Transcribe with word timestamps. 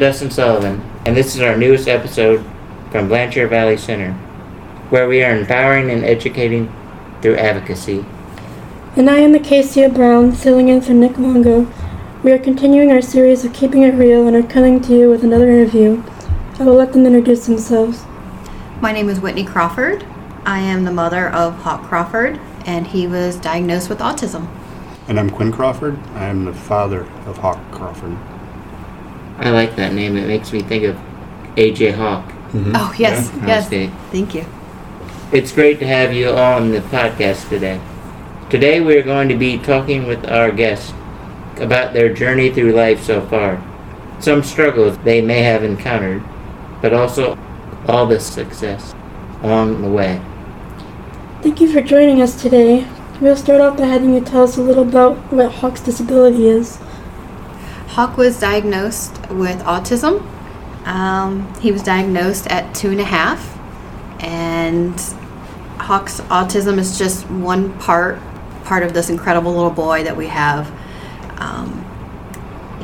am 0.00 0.06
Dustin 0.06 0.30
Sullivan, 0.30 0.80
and 1.04 1.14
this 1.14 1.34
is 1.36 1.42
our 1.42 1.58
newest 1.58 1.86
episode 1.86 2.42
from 2.90 3.08
Blanchard 3.08 3.50
Valley 3.50 3.76
Center, 3.76 4.14
where 4.88 5.06
we 5.06 5.22
are 5.22 5.36
empowering 5.36 5.90
and 5.90 6.04
educating 6.04 6.72
through 7.20 7.36
advocacy. 7.36 8.06
And 8.96 9.10
I 9.10 9.18
am 9.18 9.34
Acacia 9.34 9.90
Brown, 9.90 10.32
filling 10.32 10.68
in 10.68 10.80
for 10.80 10.92
Nick 10.94 11.18
Longo. 11.18 11.70
We 12.22 12.32
are 12.32 12.38
continuing 12.38 12.90
our 12.90 13.02
series 13.02 13.44
of 13.44 13.52
Keeping 13.52 13.82
It 13.82 13.94
Real 13.94 14.26
and 14.26 14.34
are 14.34 14.48
coming 14.48 14.80
to 14.82 14.96
you 14.96 15.10
with 15.10 15.22
another 15.22 15.50
interview. 15.50 16.02
I 16.58 16.64
will 16.64 16.76
let 16.76 16.94
them 16.94 17.04
introduce 17.04 17.44
themselves. 17.44 18.04
My 18.80 18.92
name 18.92 19.10
is 19.10 19.20
Whitney 19.20 19.44
Crawford. 19.44 20.06
I 20.46 20.60
am 20.60 20.84
the 20.84 20.92
mother 20.92 21.28
of 21.28 21.56
Hawk 21.56 21.82
Crawford, 21.82 22.40
and 22.64 22.86
he 22.86 23.06
was 23.06 23.36
diagnosed 23.36 23.90
with 23.90 23.98
autism. 23.98 24.48
And 25.08 25.20
I'm 25.20 25.28
Quinn 25.28 25.52
Crawford. 25.52 25.98
I 26.14 26.24
am 26.24 26.46
the 26.46 26.54
father 26.54 27.02
of 27.26 27.36
Hawk 27.36 27.60
Crawford. 27.70 28.16
I 29.40 29.50
like 29.50 29.74
that 29.76 29.94
name. 29.94 30.16
It 30.18 30.26
makes 30.26 30.52
me 30.52 30.60
think 30.60 30.84
of 30.84 30.96
AJ 31.56 31.94
Hawk. 31.94 32.26
Mm-hmm. 32.52 32.72
Oh, 32.74 32.94
yes, 32.98 33.32
Yeah, 33.36 33.46
yes. 33.46 33.66
okay. 33.66 33.86
Thank 34.12 34.34
you. 34.34 34.44
It's 35.32 35.50
great 35.52 35.78
to 35.78 35.86
have 35.86 36.12
you 36.12 36.28
on 36.28 36.72
the 36.72 36.80
podcast 36.80 37.48
today. 37.48 37.80
Today 38.50 38.80
we 38.80 38.96
are 38.98 39.02
going 39.02 39.28
to 39.28 39.36
be 39.36 39.56
talking 39.58 40.06
with 40.06 40.28
our 40.30 40.50
guests 40.50 40.92
about 41.56 41.94
their 41.94 42.12
journey 42.12 42.50
through 42.50 42.72
life 42.72 43.02
so 43.02 43.20
far, 43.28 43.62
some 44.18 44.42
struggles 44.42 44.98
they 44.98 45.20
may 45.22 45.42
have 45.42 45.64
encountered, 45.64 46.22
but 46.82 46.92
also 46.92 47.38
all 47.88 48.06
the 48.06 48.20
success 48.20 48.94
along 49.42 49.80
the 49.80 49.88
way. 49.88 50.20
Thank 51.42 51.60
you 51.60 51.72
for 51.72 51.80
joining 51.80 52.20
us 52.20 52.40
today. 52.40 52.86
We'll 53.20 53.36
start 53.36 53.60
off 53.60 53.78
by 53.78 53.86
having 53.86 54.12
you 54.12 54.20
tell 54.20 54.42
us 54.44 54.58
a 54.58 54.62
little 54.62 54.86
about 54.86 55.16
what 55.32 55.52
Hawk's 55.52 55.80
disability 55.80 56.46
is. 56.46 56.78
Hawk 57.90 58.16
was 58.16 58.38
diagnosed 58.38 59.10
with 59.30 59.58
autism. 59.62 60.24
Um, 60.86 61.52
he 61.60 61.72
was 61.72 61.82
diagnosed 61.82 62.46
at 62.46 62.72
two 62.72 62.90
and 62.90 63.00
a 63.00 63.04
half, 63.04 63.58
and 64.22 64.94
Hawk's 65.76 66.20
autism 66.22 66.78
is 66.78 66.96
just 66.96 67.28
one 67.28 67.76
part 67.80 68.20
part 68.62 68.84
of 68.84 68.94
this 68.94 69.10
incredible 69.10 69.52
little 69.52 69.72
boy 69.72 70.04
that 70.04 70.16
we 70.16 70.28
have. 70.28 70.70
Um, 71.40 71.84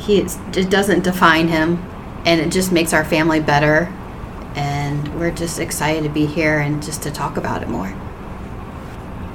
he 0.01 0.19
it 0.19 0.71
doesn't 0.71 1.05
define 1.05 1.47
him, 1.47 1.81
and 2.25 2.41
it 2.41 2.51
just 2.51 2.73
makes 2.73 2.93
our 2.93 3.05
family 3.05 3.39
better. 3.39 3.93
And 4.57 5.21
we're 5.21 5.31
just 5.31 5.61
excited 5.61 6.03
to 6.03 6.09
be 6.09 6.27
here 6.27 6.59
and 6.59 6.83
just 6.83 7.03
to 7.05 7.13
talk 7.13 7.37
about 7.37 7.63
it 7.63 7.69
more. 7.69 7.95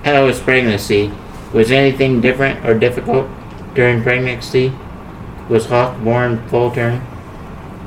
How 0.04 0.26
was 0.26 0.38
pregnancy? 0.42 1.14
Was 1.54 1.72
anything 1.72 2.20
different 2.20 2.66
or 2.66 2.78
difficult 2.78 3.30
during 3.74 4.04
pregnancy? 4.04 4.74
Was 5.50 5.66
Hawk 5.66 6.02
born 6.04 6.48
full 6.50 6.72
term? 6.72 7.02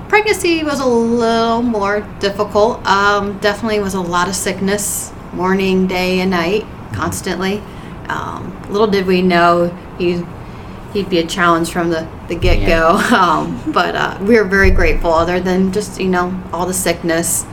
Pregnancy 0.08 0.62
was 0.62 0.80
a 0.80 0.86
little 0.86 1.62
more 1.62 2.00
difficult. 2.20 2.84
Um, 2.86 3.38
definitely 3.38 3.80
was 3.80 3.94
a 3.94 4.00
lot 4.00 4.28
of 4.28 4.34
sickness, 4.34 5.12
morning, 5.32 5.86
day, 5.86 6.20
and 6.20 6.30
night, 6.30 6.66
constantly. 6.92 7.62
Um, 8.08 8.62
little 8.70 8.86
did 8.86 9.06
we 9.06 9.22
know 9.22 9.68
he'd, 9.98 10.24
he'd 10.92 11.08
be 11.08 11.18
a 11.18 11.26
challenge 11.26 11.70
from 11.72 11.90
the, 11.90 12.08
the 12.28 12.34
get 12.34 12.66
go. 12.66 12.98
Um, 13.14 13.60
but 13.72 13.94
uh, 13.94 14.18
we 14.22 14.36
are 14.36 14.44
very 14.44 14.70
grateful, 14.70 15.12
other 15.12 15.40
than 15.40 15.72
just, 15.72 16.00
you 16.00 16.08
know, 16.08 16.42
all 16.52 16.66
the 16.66 16.74
sickness. 16.74 17.46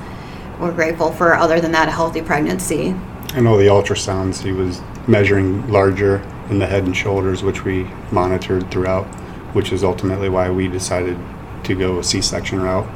We're 0.59 0.73
grateful 0.73 1.11
for, 1.11 1.33
other 1.35 1.59
than 1.59 1.71
that, 1.71 1.87
a 1.87 1.91
healthy 1.91 2.21
pregnancy. 2.21 2.93
I 3.33 3.39
know 3.39 3.57
the 3.57 3.67
ultrasounds, 3.67 4.41
he 4.41 4.51
was 4.51 4.81
measuring 5.07 5.67
larger 5.69 6.17
in 6.49 6.59
the 6.59 6.67
head 6.67 6.83
and 6.83 6.95
shoulders, 6.95 7.43
which 7.43 7.63
we 7.63 7.89
monitored 8.11 8.69
throughout, 8.69 9.07
which 9.53 9.71
is 9.71 9.83
ultimately 9.83 10.29
why 10.29 10.49
we 10.49 10.67
decided 10.67 11.17
to 11.63 11.75
go 11.75 11.99
a 11.99 12.03
C 12.03 12.21
section 12.21 12.61
route. 12.61 12.87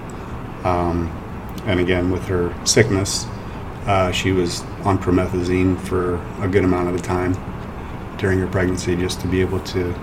Um, 0.66 1.09
and 1.66 1.79
again, 1.79 2.11
with 2.11 2.25
her 2.27 2.53
sickness, 2.66 3.25
uh, 3.85 4.11
she 4.11 4.31
was 4.31 4.61
on 4.83 4.97
promethazine 4.97 5.79
for 5.79 6.16
a 6.41 6.47
good 6.47 6.63
amount 6.63 6.88
of 6.88 6.95
the 6.95 7.01
time 7.01 7.35
during 8.17 8.39
her 8.39 8.47
pregnancy 8.47 8.95
just 8.95 9.19
to 9.21 9.27
be 9.27 9.41
able 9.41 9.59
to 9.59 9.93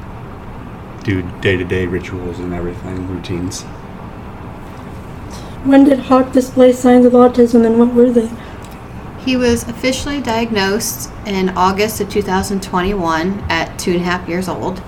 do 1.02 1.22
day 1.40 1.56
to 1.56 1.64
day 1.64 1.86
rituals 1.86 2.38
and 2.38 2.52
everything, 2.52 3.08
routines. 3.08 3.62
When 5.64 5.84
did 5.84 5.98
Hawk 6.00 6.32
display 6.32 6.72
signs 6.72 7.06
of 7.06 7.12
autism 7.12 7.64
and 7.66 7.78
what 7.78 7.94
were 7.94 8.10
they? 8.10 8.30
He 9.24 9.36
was 9.36 9.62
officially 9.68 10.20
diagnosed 10.20 11.10
in 11.26 11.50
August 11.50 12.00
of 12.00 12.08
2021 12.08 13.44
at 13.48 13.78
two 13.78 13.92
and 13.92 14.00
a 14.00 14.04
half 14.04 14.28
years 14.28 14.48
old. 14.48 14.82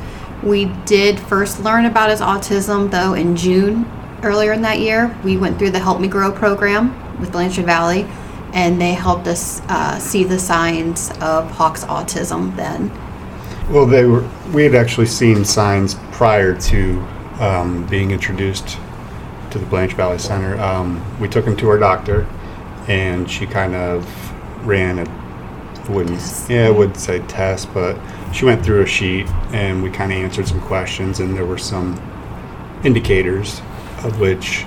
We 0.45 0.67
did 0.85 1.19
first 1.19 1.61
learn 1.61 1.87
about 1.87 2.11
his 2.11 2.21
autism 2.21 2.91
though 2.91 3.15
in 3.15 3.35
June 3.35 3.91
earlier 4.23 4.53
in 4.53 4.61
that 4.63 4.79
year. 4.79 5.17
We 5.25 5.39
went 5.39 5.59
through 5.59 5.71
the 5.71 5.79
Help 5.79 6.01
Me 6.01 6.09
Grow 6.09 6.31
program 6.31 7.19
with 7.19 7.33
Blanchard 7.33 7.65
Valley, 7.65 8.07
and 8.53 8.79
they 8.79 8.93
helped 8.93 9.27
us 9.27 9.63
uh, 9.69 9.99
see 9.99 10.23
the 10.23 10.39
signs 10.39 11.11
of 11.23 11.51
Hawk's 11.51 11.85
autism 11.85 12.55
then. 12.57 12.91
Well, 13.71 13.87
they 13.87 14.05
were. 14.05 14.29
We 14.53 14.65
had 14.65 14.75
actually 14.75 15.07
seen 15.07 15.47
signs 15.47 15.95
prior 16.13 16.55
to 16.61 17.01
um, 17.41 17.87
being 17.87 18.11
introduced 18.11 18.79
to 19.51 19.59
the 19.59 19.65
Blanchard 19.65 19.97
Valley 19.97 20.19
Center. 20.19 20.61
Um, 20.61 21.03
we 21.19 21.29
took 21.29 21.47
him 21.47 21.57
to 21.57 21.69
our 21.71 21.79
doctor, 21.79 22.27
and 22.87 23.31
she 23.31 23.47
kind 23.47 23.75
of 23.75 24.07
ran 24.67 24.99
a 24.99 25.24
wouldn't 25.89 26.21
yeah 26.49 26.67
I 26.67 26.71
would 26.71 26.97
say 26.97 27.21
test, 27.27 27.73
but 27.75 27.99
she 28.33 28.45
went 28.45 28.65
through 28.65 28.83
a 28.83 28.87
sheet, 28.87 29.29
and 29.53 29.83
we 29.83 29.91
kind 29.91 30.13
of 30.13 30.19
answered 30.19 30.49
some 30.49 30.61
questions, 30.61 31.21
and 31.21 31.37
there 31.37 31.47
were 31.47 31.59
some 31.59 32.01
indicators 32.85 33.61
of 34.03 34.21
which 34.21 34.63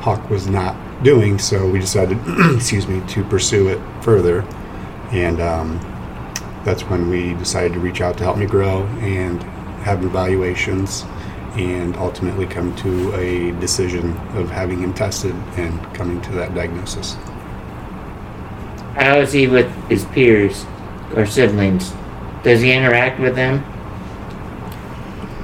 Hawk 0.00 0.30
was 0.30 0.46
not 0.46 0.76
doing. 1.02 1.38
So 1.38 1.68
we 1.68 1.78
decided, 1.78 2.18
excuse 2.54 2.86
me, 2.86 3.02
to 3.08 3.24
pursue 3.24 3.68
it 3.68 3.80
further, 4.02 4.42
and. 5.12 5.40
Um, 5.40 5.80
that's 6.64 6.82
when 6.82 7.08
we 7.08 7.34
decided 7.34 7.72
to 7.72 7.80
reach 7.80 8.00
out 8.00 8.16
to 8.18 8.24
help 8.24 8.36
me 8.36 8.46
grow 8.46 8.84
and 9.00 9.42
have 9.82 10.04
evaluations 10.04 11.04
and 11.56 11.96
ultimately 11.96 12.46
come 12.46 12.74
to 12.76 13.12
a 13.14 13.50
decision 13.60 14.16
of 14.36 14.48
having 14.48 14.78
him 14.78 14.94
tested 14.94 15.34
and 15.56 15.82
coming 15.94 16.20
to 16.22 16.32
that 16.32 16.54
diagnosis. 16.54 17.16
How 19.02 19.18
is 19.18 19.32
he 19.32 19.48
with 19.48 19.66
his 19.88 20.04
peers 20.04 20.64
or 21.16 21.26
siblings? 21.26 21.92
Does 22.44 22.60
he 22.60 22.72
interact 22.72 23.18
with 23.18 23.34
them? 23.34 23.64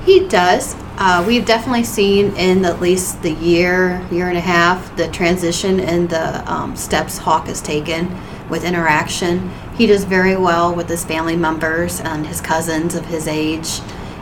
He 0.04 0.28
does. 0.28 0.76
Uh, 0.96 1.24
we've 1.26 1.44
definitely 1.44 1.82
seen 1.82 2.36
in 2.36 2.64
at 2.64 2.80
least 2.80 3.20
the 3.22 3.32
year, 3.32 4.06
year 4.12 4.28
and 4.28 4.38
a 4.38 4.40
half, 4.40 4.96
the 4.96 5.08
transition 5.08 5.80
and 5.80 6.08
the 6.08 6.48
um, 6.48 6.76
steps 6.76 7.18
Hawk 7.18 7.48
has 7.48 7.60
taken 7.60 8.16
with 8.48 8.62
interaction. 8.62 9.50
He 9.76 9.86
does 9.86 10.04
very 10.04 10.36
well 10.36 10.72
with 10.72 10.88
his 10.88 11.04
family 11.04 11.36
members 11.36 12.00
and 12.00 12.28
his 12.28 12.40
cousins 12.40 12.94
of 12.94 13.06
his 13.06 13.26
age. 13.26 13.80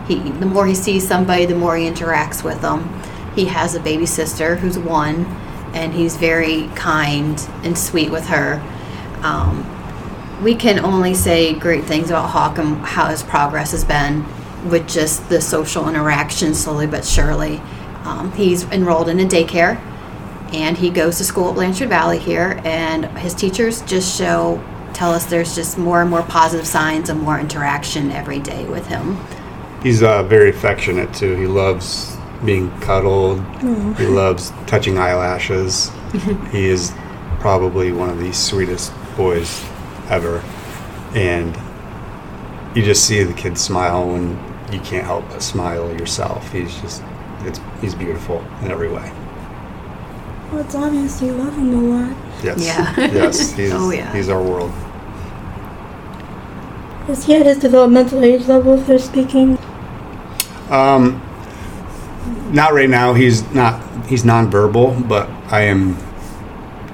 He, 0.08 0.14
the 0.30 0.46
more 0.46 0.66
he 0.66 0.74
sees 0.74 1.06
somebody, 1.06 1.44
the 1.44 1.54
more 1.54 1.76
he 1.76 1.86
interacts 1.86 2.42
with 2.42 2.62
them. 2.62 2.88
He 3.34 3.44
has 3.44 3.74
a 3.74 3.80
baby 3.80 4.06
sister 4.06 4.56
who's 4.56 4.78
one, 4.78 5.26
and 5.74 5.92
he's 5.92 6.16
very 6.16 6.68
kind 6.68 7.38
and 7.64 7.76
sweet 7.76 8.10
with 8.10 8.28
her. 8.28 8.62
Um, 9.26 9.64
we 10.42 10.54
can 10.54 10.78
only 10.78 11.14
say 11.14 11.54
great 11.54 11.84
things 11.84 12.10
about 12.10 12.30
Hawk 12.30 12.58
and 12.58 12.76
how 12.78 13.06
his 13.06 13.22
progress 13.22 13.72
has 13.72 13.84
been 13.84 14.24
with 14.68 14.88
just 14.88 15.28
the 15.28 15.40
social 15.40 15.88
interaction 15.88 16.54
slowly 16.54 16.86
but 16.86 17.04
surely. 17.04 17.60
Um, 18.04 18.30
he's 18.32 18.62
enrolled 18.64 19.08
in 19.08 19.18
a 19.18 19.24
daycare 19.24 19.80
and 20.52 20.76
he 20.78 20.90
goes 20.90 21.18
to 21.18 21.24
school 21.24 21.48
at 21.48 21.54
Blanchard 21.54 21.88
Valley 21.88 22.20
here, 22.20 22.60
and 22.64 23.06
his 23.18 23.34
teachers 23.34 23.82
just 23.82 24.16
show, 24.16 24.62
tell 24.94 25.12
us 25.12 25.24
there's 25.26 25.56
just 25.56 25.76
more 25.76 26.02
and 26.02 26.08
more 26.08 26.22
positive 26.22 26.68
signs 26.68 27.08
and 27.08 27.20
more 27.20 27.40
interaction 27.40 28.12
every 28.12 28.38
day 28.38 28.64
with 28.66 28.86
him. 28.86 29.18
He's 29.82 30.04
uh, 30.04 30.22
very 30.22 30.50
affectionate 30.50 31.12
too. 31.12 31.34
He 31.34 31.48
loves 31.48 32.16
being 32.44 32.70
cuddled. 32.80 33.44
He 33.96 34.06
loves 34.06 34.52
touching 34.66 34.98
eyelashes. 34.98 35.90
he 36.52 36.66
is 36.66 36.92
probably 37.40 37.90
one 37.90 38.08
of 38.08 38.18
the 38.18 38.32
sweetest 38.32 38.92
boys 39.16 39.64
ever. 40.10 40.42
And 41.14 41.56
you 42.76 42.82
just 42.82 43.04
see 43.06 43.22
the 43.22 43.32
kid 43.32 43.56
smile 43.56 44.06
when 44.08 44.30
you 44.72 44.80
can't 44.80 45.04
help 45.04 45.28
but 45.28 45.42
smile 45.42 45.90
yourself. 45.98 46.50
He's 46.52 46.78
just, 46.80 47.02
it's, 47.40 47.60
he's 47.80 47.94
beautiful 47.94 48.40
in 48.62 48.70
every 48.70 48.88
way. 48.88 49.10
Well, 50.52 50.60
it's 50.60 50.74
obvious 50.74 51.20
you 51.22 51.32
love 51.32 51.54
him 51.56 51.74
a 51.74 51.96
lot. 51.96 52.16
Yes. 52.44 52.64
Yeah. 52.64 52.94
yes. 53.12 53.52
He's, 53.56 53.72
Oh, 53.72 53.90
yeah. 53.90 54.12
he's 54.14 54.28
our 54.28 54.42
world. 54.42 54.70
Is 57.08 57.24
he 57.24 57.34
at 57.36 57.46
his 57.46 57.58
developmental 57.58 58.22
age 58.24 58.46
level, 58.46 58.78
if 58.78 58.86
they're 58.86 58.98
speaking? 58.98 59.58
Um, 60.70 61.22
not 62.52 62.72
right 62.74 62.90
now. 62.90 63.14
He's 63.14 63.48
not. 63.52 63.80
He's 64.06 64.24
nonverbal, 64.24 65.08
but 65.08 65.28
I 65.52 65.62
am 65.62 65.96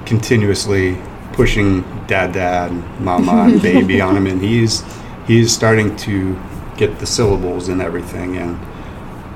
continuously 0.04 0.98
pushing 1.32 1.82
dad, 2.06 2.32
dad, 2.32 2.70
mama, 3.00 3.49
and 3.50 3.62
baby 3.73 4.00
on 4.00 4.17
him, 4.17 4.26
and 4.26 4.40
he's 4.40 4.82
he's 5.26 5.52
starting 5.52 5.94
to 5.96 6.40
get 6.76 6.99
the 6.99 7.06
syllables 7.06 7.69
and 7.69 7.81
everything 7.81 8.37
and 8.37 8.58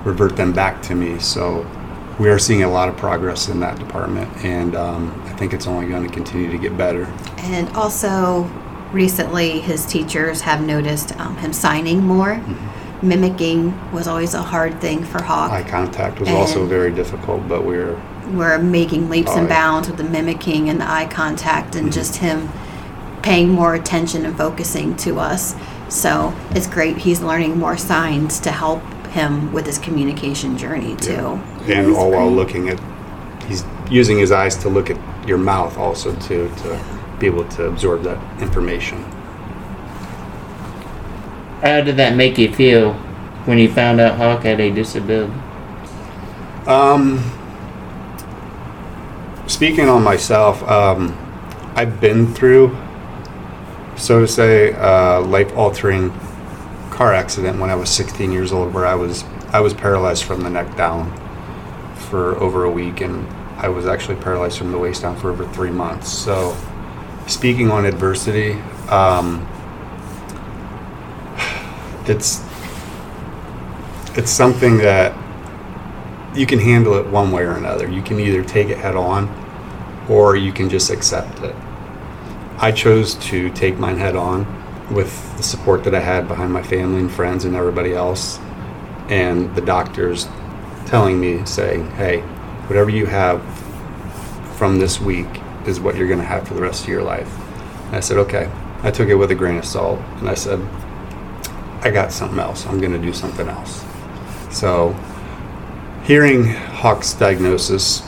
revert 0.05 0.37
them 0.37 0.53
back 0.53 0.83
to 0.83 0.95
me. 0.95 1.19
So 1.19 1.67
we 2.19 2.29
are 2.29 2.39
seeing 2.39 2.63
a 2.63 2.71
lot 2.71 2.89
of 2.89 2.97
progress 2.97 3.49
in 3.49 3.61
that 3.61 3.79
department, 3.79 4.45
and 4.45 4.75
um, 4.75 5.23
I 5.27 5.33
think 5.35 5.53
it's 5.53 5.67
only 5.67 5.87
going 5.87 6.07
to 6.07 6.13
continue 6.13 6.51
to 6.51 6.59
get 6.59 6.77
better. 6.77 7.05
And 7.39 7.69
also, 7.77 8.45
recently, 8.93 9.61
his 9.61 9.85
teachers 9.85 10.41
have 10.41 10.63
noticed 10.63 11.19
um, 11.21 11.37
him 11.37 11.53
signing 11.53 12.03
more. 12.03 12.43
Mimicking 13.03 13.93
was 13.93 14.09
always 14.09 14.33
a 14.33 14.43
hard 14.43 14.81
thing 14.81 15.05
for 15.05 15.23
Hawk. 15.23 15.53
Eye 15.53 15.69
contact 15.69 16.19
was 16.19 16.31
also 16.31 16.65
very 16.67 16.91
difficult, 16.91 17.47
but 17.47 17.65
we're 17.65 18.01
We're 18.33 18.59
making 18.59 19.09
leaps 19.09 19.31
Oh, 19.35 19.39
and 19.39 19.49
yeah. 19.49 19.55
bounds 19.55 19.89
with 19.89 19.97
the 19.99 20.05
mimicking 20.05 20.69
and 20.69 20.81
the 20.81 20.91
eye 20.91 21.07
contact 21.07 21.77
and 21.77 21.89
Mhm. 21.89 21.93
just 21.93 22.17
him 22.17 22.49
paying 23.23 23.51
more 23.51 23.75
attention 23.75 24.25
and 24.25 24.37
focusing 24.37 24.95
to 24.97 25.19
us. 25.21 25.55
So 25.89 26.33
it's 26.55 26.67
great. 26.67 26.99
He's 26.99 27.21
learning 27.23 27.59
more 27.59 27.77
signs 27.77 28.39
to 28.41 28.51
help 28.51 28.83
him 29.13 29.53
with 29.53 29.67
his 29.67 29.79
communication 29.79 30.57
journey 30.59 30.95
too. 30.97 31.39
and 31.69 31.87
That's 31.89 31.99
all 31.99 32.11
while 32.11 32.31
looking 32.31 32.69
at 32.69 32.79
he's 33.49 33.65
using 33.91 34.19
his 34.19 34.31
eyes 34.33 34.57
to 34.57 34.69
look 34.69 34.91
at 34.91 34.97
your 35.27 35.39
mouth 35.39 35.79
also 35.79 36.13
too 36.15 36.51
to 36.63 36.77
be 37.19 37.27
able 37.27 37.45
to 37.45 37.67
absorb 37.67 38.03
that 38.05 38.19
information. 38.41 38.99
How 41.63 41.81
did 41.81 41.97
that 41.97 42.15
make 42.17 42.39
you 42.39 42.53
feel 42.53 42.95
when 43.47 43.59
you 43.59 43.69
found 43.69 44.01
out 44.01 44.17
Hawk 44.17 44.43
had 44.45 44.61
a 44.61 44.71
disability? 44.71 45.33
Um, 46.67 47.21
speaking 49.47 49.89
on 49.89 50.03
myself, 50.03 50.63
um, 50.69 51.17
I've 51.75 52.01
been 52.01 52.33
through, 52.35 52.77
so 53.97 54.21
to 54.21 54.29
say, 54.29 54.73
a 54.73 55.21
life-altering 55.21 56.11
car 56.91 57.13
accident 57.13 57.61
when 57.61 57.71
I 57.71 57.75
was 57.75 57.91
16 57.91 58.33
years 58.33 58.53
old, 58.53 58.73
where 58.73 58.87
I 58.87 58.95
was 58.95 59.25
I 59.53 59.61
was 59.61 59.73
paralyzed 59.73 60.25
from 60.25 60.41
the 60.43 60.51
neck 60.51 60.77
down 60.77 61.15
for 62.09 62.37
over 62.37 62.65
a 62.65 62.71
week, 62.71 63.01
and 63.01 63.27
I 63.59 63.69
was 63.69 63.87
actually 63.87 64.17
paralyzed 64.17 64.59
from 64.59 64.73
the 64.73 64.79
waist 64.79 65.03
down 65.03 65.17
for 65.17 65.31
over 65.31 65.47
three 65.49 65.71
months. 65.71 66.11
So, 66.11 66.57
speaking 67.27 67.71
on 67.71 67.87
adversity, 67.87 68.53
um, 68.89 69.47
it's 72.07 72.45
it's 74.17 74.31
something 74.31 74.79
that 74.79 75.15
you 76.37 76.47
can 76.47 76.59
handle 76.59 76.95
it 76.95 77.07
one 77.07 77.33
way 77.33 77.43
or 77.43 77.53
another. 77.53 77.91
You 77.91 78.03
can 78.03 78.21
either 78.21 78.45
take 78.45 78.69
it 78.69 78.79
head 78.79 78.95
on 78.95 79.29
or 80.09 80.37
you 80.37 80.53
can 80.53 80.69
just 80.69 80.91
accept 80.91 81.41
it. 81.41 81.55
I 82.59 82.73
chose 82.73 83.15
to 83.27 83.51
take 83.51 83.79
mine 83.79 83.99
head 83.99 84.17
on 84.17 84.47
with 84.95 85.37
the 85.37 85.43
support 85.43 85.85
that 85.85 85.95
I 85.95 86.01
had 86.01 86.29
behind 86.29 86.53
my 86.53 86.63
family 86.63 87.01
and 87.01 87.11
friends 87.11 87.45
and 87.45 87.57
everybody 87.57 87.93
else, 87.93 88.39
and 89.09 89.55
the 89.57 89.61
doctors 89.61 90.29
telling 90.87 91.19
me, 91.19 91.45
saying, 91.45 91.91
hey, 91.93 92.21
whatever 92.69 92.89
you 92.91 93.07
have 93.07 93.43
from 94.57 94.79
this 94.79 95.01
week 95.01 95.27
is 95.67 95.81
what 95.81 95.97
you're 95.97 96.07
going 96.07 96.21
to 96.21 96.25
have 96.25 96.47
for 96.47 96.55
the 96.55 96.63
rest 96.63 96.85
of 96.85 96.89
your 96.89 97.03
life. 97.03 97.29
And 97.87 97.97
I 97.97 98.01
said, 98.01 98.19
okay. 98.19 98.51
I 98.83 98.91
took 98.91 99.09
it 99.09 99.17
with 99.17 99.31
a 99.33 99.35
grain 99.35 99.57
of 99.57 99.65
salt 99.65 99.99
and 100.19 100.29
I 100.29 100.35
said, 100.35 100.61
I 101.83 101.91
got 101.91 102.13
something 102.13 102.39
else. 102.39 102.67
I'm 102.67 102.79
going 102.79 102.93
to 102.93 102.99
do 102.99 103.13
something 103.13 103.49
else. 103.49 103.85
So, 104.51 104.95
hearing 106.07 106.45
Hawk's 106.45 107.15
diagnosis, 107.15 108.03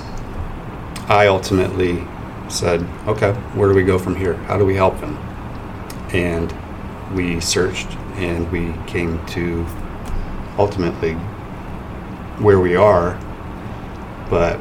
I 1.09 1.27
ultimately 1.27 2.05
said, 2.49 2.83
okay, 3.09 3.33
where 3.55 3.69
do 3.69 3.75
we 3.75 3.83
go 3.83 3.99
from 3.99 4.15
here? 4.15 4.35
How 4.35 4.57
do 4.57 4.65
we 4.65 4.77
help 4.77 4.97
him? 5.01 5.17
And 6.13 6.55
we 7.15 7.41
searched 7.41 7.89
and 8.15 8.51
we 8.53 8.73
came 8.87 9.25
to 9.27 9.67
ultimately 10.59 11.15
where 12.39 12.61
we 12.61 12.77
are. 12.77 13.19
But 14.31 14.61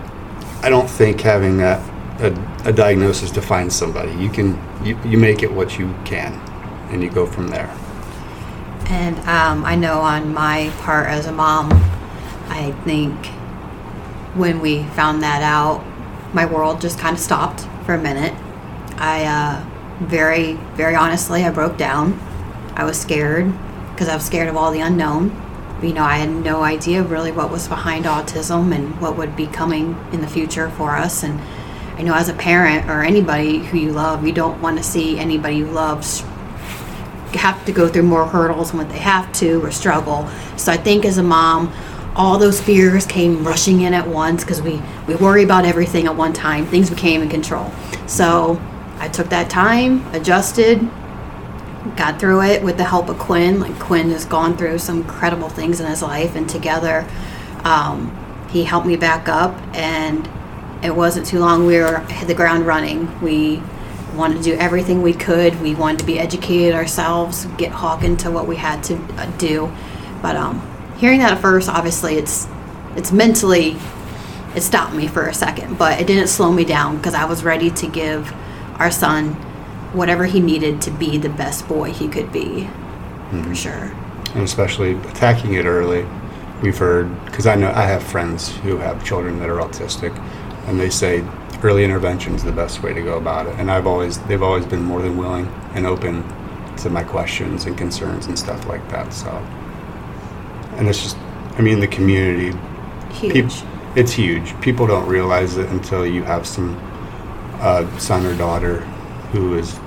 I 0.64 0.70
don't 0.70 0.90
think 0.90 1.22
having 1.22 1.58
that 1.58 1.80
a, 2.20 2.68
a 2.68 2.74
diagnosis 2.74 3.30
defines 3.30 3.76
somebody. 3.76 4.12
You 4.14 4.30
can 4.30 4.60
you, 4.84 4.98
you 5.06 5.20
make 5.20 5.44
it 5.44 5.52
what 5.52 5.78
you 5.78 5.94
can 6.06 6.34
and 6.90 7.04
you 7.04 7.12
go 7.12 7.28
from 7.28 7.50
there. 7.50 7.70
And 8.90 9.18
um, 9.20 9.64
I 9.64 9.76
know 9.76 10.00
on 10.00 10.34
my 10.34 10.72
part 10.80 11.08
as 11.08 11.28
a 11.28 11.32
mom, 11.32 11.70
I 12.50 12.72
think 12.84 13.14
when 14.36 14.60
we 14.60 14.84
found 14.84 15.24
that 15.24 15.42
out, 15.42 15.84
my 16.34 16.46
world 16.46 16.82
just 16.82 17.00
kind 17.00 17.16
of 17.16 17.22
stopped 17.22 17.68
for 17.86 17.94
a 17.94 18.02
minute. 18.02 18.34
I 18.98 19.26
uh, 19.26 19.66
very, 20.00 20.54
very 20.76 20.96
honestly, 20.96 21.44
I 21.44 21.50
broke 21.50 21.78
down. 21.78 22.20
I 22.76 22.84
was 22.84 23.00
scared 23.00 23.52
because 23.92 24.08
I 24.08 24.16
was 24.16 24.26
scared 24.26 24.48
of 24.48 24.56
all 24.56 24.72
the 24.72 24.82
unknown. 24.82 25.44
You 25.82 25.94
know, 25.94 26.04
I 26.04 26.18
had 26.18 26.30
no 26.30 26.64
idea 26.64 27.04
really 27.04 27.32
what 27.32 27.52
was 27.52 27.68
behind 27.68 28.06
autism 28.06 28.74
and 28.74 29.00
what 29.00 29.18
would 29.18 29.36
be 29.36 29.48
coming 29.48 29.98
in 30.12 30.22
the 30.22 30.28
future 30.28 30.70
for 30.72 30.92
us. 30.92 31.24
And 31.24 31.40
I 31.98 32.04
know 32.04 32.14
as 32.14 32.30
a 32.30 32.34
parent 32.34 32.90
or 32.90 33.04
anybody 33.04 33.60
who 33.60 33.78
you 33.78 33.92
love, 33.92 34.26
you 34.26 34.34
don't 34.34 34.62
want 34.62 34.78
to 34.78 34.84
see 34.84 35.20
anybody 35.20 35.58
you 35.58 35.66
love 35.66 36.04
have 37.34 37.64
to 37.66 37.72
go 37.72 37.88
through 37.88 38.04
more 38.04 38.26
hurdles 38.26 38.72
than 38.72 38.80
what 38.80 38.90
they 38.90 39.00
have 39.00 39.32
to 39.34 39.64
or 39.64 39.72
struggle. 39.72 40.28
So 40.56 40.72
I 40.72 40.78
think 40.78 41.06
as 41.06 41.18
a 41.18 41.24
mom, 41.24 41.74
all 42.18 42.40
those 42.40 42.60
fears 42.60 43.06
came 43.06 43.46
rushing 43.46 43.82
in 43.82 43.94
at 43.94 44.08
once 44.08 44.44
because 44.44 44.60
we, 44.62 44.82
we 45.08 45.16
worry 45.16 45.44
about 45.44 45.66
everything 45.66 46.08
at 46.08 46.16
one 46.16 46.34
time. 46.34 46.66
Things 46.66 46.90
became 46.90 47.22
in 47.22 47.30
control. 47.30 47.72
So 48.08 48.60
I 48.98 49.08
took 49.08 49.30
that 49.30 49.52
time, 49.52 50.04
adjusted, 50.16 50.80
got 51.96 52.20
through 52.20 52.42
it 52.42 52.64
with 52.64 52.78
the 52.78 52.84
help 52.84 53.10
of 53.10 53.20
Quinn. 53.20 53.60
Like 53.60 53.78
Quinn 53.80 54.10
has 54.10 54.26
gone 54.26 54.58
through 54.58 54.80
some 54.80 54.98
incredible 55.02 55.48
things 55.48 55.80
in 55.80 55.86
his 55.86 56.02
life, 56.02 56.36
and 56.36 56.50
together, 56.50 57.08
um, 57.64 58.12
he 58.50 58.64
helped 58.64 58.88
me 58.88 58.96
back 58.96 59.30
up. 59.30 59.56
And 59.76 60.28
it 60.84 60.96
wasn't 60.96 61.28
too 61.28 61.40
long. 61.40 61.68
We 61.68 61.78
were 61.78 62.00
hit 62.00 62.28
the 62.28 62.34
ground 62.34 62.66
running. 62.66 63.22
We 63.22 63.62
wanted 64.16 64.38
to 64.38 64.44
do 64.44 64.54
everything 64.56 65.04
we 65.04 65.14
could. 65.14 65.62
We 65.62 65.76
wanted 65.76 66.00
to 66.00 66.06
be 66.06 66.20
educated 66.20 66.74
ourselves, 66.74 67.46
get 67.58 67.72
Hawk 67.72 68.04
into 68.04 68.32
what 68.32 68.48
we 68.48 68.56
had 68.56 68.84
to 68.86 68.96
uh, 68.96 69.26
do. 69.38 69.72
But 70.24 70.36
um, 70.36 70.77
hearing 70.98 71.20
that 71.20 71.34
at 71.34 71.42
first, 71.42 71.70
obviously, 71.70 72.16
it's 72.16 72.48
it's 72.96 73.12
mentally 73.12 73.78
it 74.56 74.62
stopped 74.62 74.96
me 74.96 75.08
for 75.08 75.28
a 75.28 75.34
second, 75.34 75.78
but 75.78 76.02
it 76.02 76.08
didn't 76.08 76.28
slow 76.28 76.52
me 76.52 76.66
down 76.66 76.98
because 76.98 77.14
I 77.14 77.26
was 77.26 77.44
ready 77.44 77.70
to 77.70 77.88
give 77.88 78.34
our 78.80 78.90
son 78.90 79.34
whatever 79.94 80.26
he 80.26 80.40
needed 80.40 80.82
to 80.82 80.92
be 80.92 81.18
the 81.18 81.30
best 81.30 81.68
boy 81.68 81.92
he 81.92 82.08
could 82.08 82.32
be, 82.32 82.66
for 83.30 83.38
hmm. 83.38 83.54
sure. 83.54 83.92
and 84.34 84.44
especially 84.44 84.96
attacking 85.10 85.54
it 85.54 85.66
early. 85.66 86.06
We've 86.62 86.78
heard 86.78 87.24
because 87.26 87.46
I 87.46 87.56
know 87.56 87.70
I 87.70 87.84
have 87.84 88.02
friends 88.02 88.50
who 88.58 88.78
have 88.78 89.06
children 89.06 89.40
that 89.40 89.50
are 89.50 89.58
autistic, 89.58 90.18
and 90.68 90.80
they 90.80 90.90
say 90.90 91.24
early 91.64 91.84
intervention 91.84 92.34
is 92.34 92.44
the 92.44 92.52
best 92.52 92.82
way 92.82 92.94
to 92.94 93.02
go 93.02 93.18
about 93.18 93.46
it. 93.46 93.56
And 93.60 93.70
I've 93.70 93.86
always 93.86 94.20
they've 94.22 94.42
always 94.42 94.66
been 94.66 94.82
more 94.82 95.02
than 95.02 95.18
willing 95.18 95.48
and 95.76 95.86
open 95.86 96.24
to 96.78 96.90
my 96.90 97.04
questions 97.04 97.66
and 97.66 97.78
concerns 97.78 98.26
and 98.26 98.38
stuff 98.38 98.66
like 98.68 98.88
that. 98.90 99.14
So, 99.14 99.30
and 100.78 100.88
it's 100.88 101.02
just, 101.02 101.18
I 101.58 101.62
mean, 101.62 101.80
the 101.80 101.88
community, 101.88 102.58
Huge. 103.12 103.34
peop- 103.34 103.68
it's 103.96 104.12
huge. 104.12 104.60
People 104.62 104.86
don't 104.88 105.08
realize 105.08 105.58
it 105.58 105.68
until 105.70 106.06
you 106.06 106.24
have 106.24 106.46
some 106.46 106.76
uh, 107.60 107.86
son 107.98 108.26
or 108.26 108.36
daughter 108.36 108.82
who 109.32 109.56
is 109.58 109.80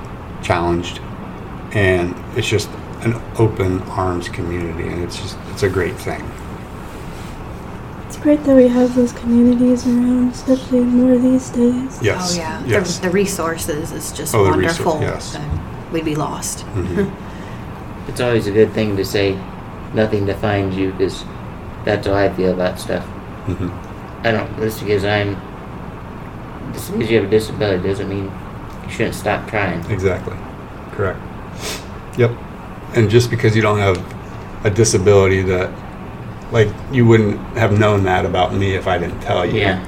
challenged, 0.43 0.99
and 1.73 2.15
it's 2.37 2.49
just 2.49 2.69
an 3.03 3.15
open 3.39 3.81
arms 3.83 4.29
community, 4.29 4.89
and 4.89 5.03
it's 5.05 5.17
just 5.17 5.39
it's 5.53 5.63
a 5.63 5.69
great 5.69 5.95
thing. 5.97 6.21
It's 8.07 8.17
great 8.19 8.43
that 8.45 8.57
we 8.57 8.67
have 8.67 8.95
those 8.97 9.13
communities 9.13 9.87
around, 9.87 10.33
especially 10.33 10.81
more 10.81 11.17
these 11.17 11.49
days. 11.51 12.03
Yes. 12.03 12.35
Oh 12.35 12.39
yeah. 12.41 12.65
Yes. 12.67 12.97
The, 12.99 13.07
the 13.07 13.11
resources 13.13 13.93
is 13.93 14.11
just 14.13 14.35
Oh, 14.35 14.45
the 14.45 14.51
resou- 14.51 14.55
wonderful. 14.85 15.01
yes. 15.01 15.39
we'd 15.93 16.05
be 16.05 16.17
lost. 16.17 16.67
Mhm. 16.75 17.11
It's 18.09 18.21
always 18.21 18.49
a 18.49 18.51
good 18.51 18.73
thing 18.73 18.97
to 18.97 19.05
say 19.05 19.39
nothing 19.95 20.27
defines 20.27 20.77
you 20.77 20.93
because 20.93 21.25
that's 21.85 22.07
how 22.07 22.15
I 22.15 22.29
feel 22.33 22.53
about 22.53 22.79
stuff. 22.79 23.05
Mhm. 23.47 23.71
I 24.25 24.31
don't, 24.33 24.55
just 24.61 24.81
because 24.81 25.05
I'm, 25.05 25.37
just 26.73 26.93
because 26.93 27.11
you 27.11 27.17
have 27.17 27.27
a 27.27 27.31
disability 27.31 27.89
doesn't 27.89 28.09
mean 28.09 28.25
you 28.85 28.91
shouldn't 28.91 29.15
stop 29.15 29.49
trying. 29.49 29.85
Exactly. 29.91 30.37
Correct. 30.93 31.19
Yep. 32.19 32.31
And 32.95 33.09
just 33.09 33.31
because 33.31 33.57
you 33.57 33.63
don't 33.63 33.79
have 33.79 33.97
a 34.65 34.71
disability 34.71 35.43
that, 35.43 35.71
like, 36.53 36.69
you 36.93 37.07
wouldn't 37.07 37.39
have 37.57 37.79
known 37.79 38.05
that 38.05 38.27
about 38.27 38.53
me 38.55 38.75
if 38.75 38.87
I 38.87 38.99
didn't 38.99 39.21
tell 39.21 39.47
you. 39.47 39.61
Yeah. 39.61 39.87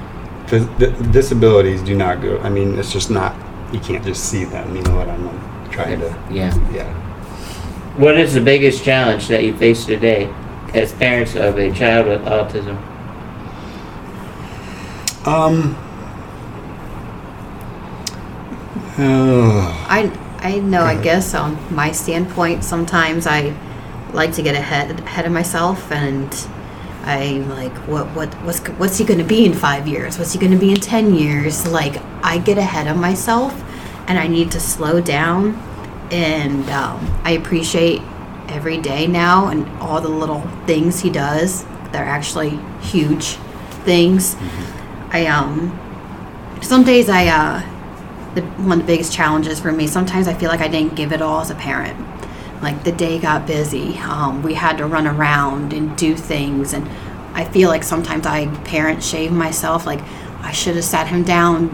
Di- 0.48 0.94
disabilities 1.10 1.82
do 1.82 1.94
not 1.94 2.22
go. 2.22 2.38
I 2.38 2.48
mean, 2.48 2.78
it's 2.78 2.92
just 2.92 3.10
not. 3.10 3.34
You 3.72 3.80
can't 3.80 4.04
just 4.04 4.24
see 4.30 4.44
them. 4.44 4.74
You 4.76 4.82
know 4.82 4.96
what 4.96 5.08
I'm 5.08 5.70
trying 5.70 5.98
to. 6.00 6.06
Yeah. 6.30 6.54
Yeah. 6.72 7.11
What 7.96 8.16
is 8.16 8.32
the 8.32 8.40
biggest 8.40 8.82
challenge 8.82 9.28
that 9.28 9.44
you 9.44 9.54
face 9.54 9.84
today 9.84 10.32
as 10.72 10.92
parents 10.94 11.34
of 11.34 11.58
a 11.58 11.70
child 11.72 12.06
with 12.06 12.22
autism? 12.22 12.76
Um. 15.26 15.76
Oh, 18.98 19.86
I 19.88 20.10
I 20.38 20.58
know. 20.60 20.82
I 20.82 21.00
guess 21.02 21.34
on 21.34 21.58
my 21.74 21.92
standpoint, 21.92 22.64
sometimes 22.64 23.26
I 23.26 23.54
like 24.14 24.32
to 24.34 24.42
get 24.42 24.54
ahead 24.54 24.98
ahead 25.00 25.26
of 25.26 25.32
myself, 25.32 25.92
and 25.92 26.34
I'm 27.04 27.50
like, 27.50 27.74
what, 27.88 28.06
what, 28.16 28.32
what's, 28.44 28.60
what's 28.78 28.96
he 28.96 29.04
going 29.04 29.18
to 29.18 29.24
be 29.24 29.44
in 29.44 29.52
five 29.52 29.86
years? 29.86 30.18
What's 30.18 30.32
he 30.32 30.38
going 30.38 30.52
to 30.52 30.58
be 30.58 30.70
in 30.70 30.80
ten 30.80 31.14
years? 31.14 31.66
Like, 31.66 32.00
I 32.22 32.38
get 32.38 32.56
ahead 32.56 32.86
of 32.86 32.96
myself, 32.96 33.52
and 34.08 34.18
I 34.18 34.28
need 34.28 34.50
to 34.52 34.60
slow 34.60 35.00
down. 35.02 35.60
And 36.12 36.68
um, 36.68 37.20
I 37.24 37.32
appreciate 37.32 38.02
every 38.48 38.78
day 38.78 39.06
now 39.06 39.48
and 39.48 39.66
all 39.80 40.00
the 40.00 40.10
little 40.10 40.42
things 40.66 41.00
he 41.00 41.10
does. 41.10 41.64
They're 41.90 42.04
actually 42.04 42.58
huge 42.82 43.36
things. 43.84 44.36
I 45.10 45.26
um, 45.26 45.78
some 46.60 46.84
days 46.84 47.08
I 47.08 47.26
uh, 47.26 48.34
the 48.34 48.42
one 48.62 48.80
of 48.80 48.86
the 48.86 48.92
biggest 48.92 49.12
challenges 49.12 49.58
for 49.58 49.72
me. 49.72 49.86
Sometimes 49.86 50.28
I 50.28 50.34
feel 50.34 50.50
like 50.50 50.60
I 50.60 50.68
didn't 50.68 50.96
give 50.96 51.12
it 51.12 51.22
all 51.22 51.40
as 51.40 51.50
a 51.50 51.54
parent. 51.54 51.98
Like 52.62 52.84
the 52.84 52.92
day 52.92 53.18
got 53.18 53.46
busy. 53.46 53.98
Um, 53.98 54.42
we 54.42 54.54
had 54.54 54.78
to 54.78 54.86
run 54.86 55.06
around 55.06 55.72
and 55.72 55.96
do 55.96 56.14
things, 56.14 56.74
and 56.74 56.88
I 57.34 57.44
feel 57.44 57.68
like 57.68 57.82
sometimes 57.82 58.26
I 58.26 58.46
parent 58.64 59.02
shave 59.02 59.32
myself. 59.32 59.86
Like 59.86 60.00
I 60.42 60.52
should 60.52 60.76
have 60.76 60.84
sat 60.84 61.08
him 61.08 61.24
down 61.24 61.70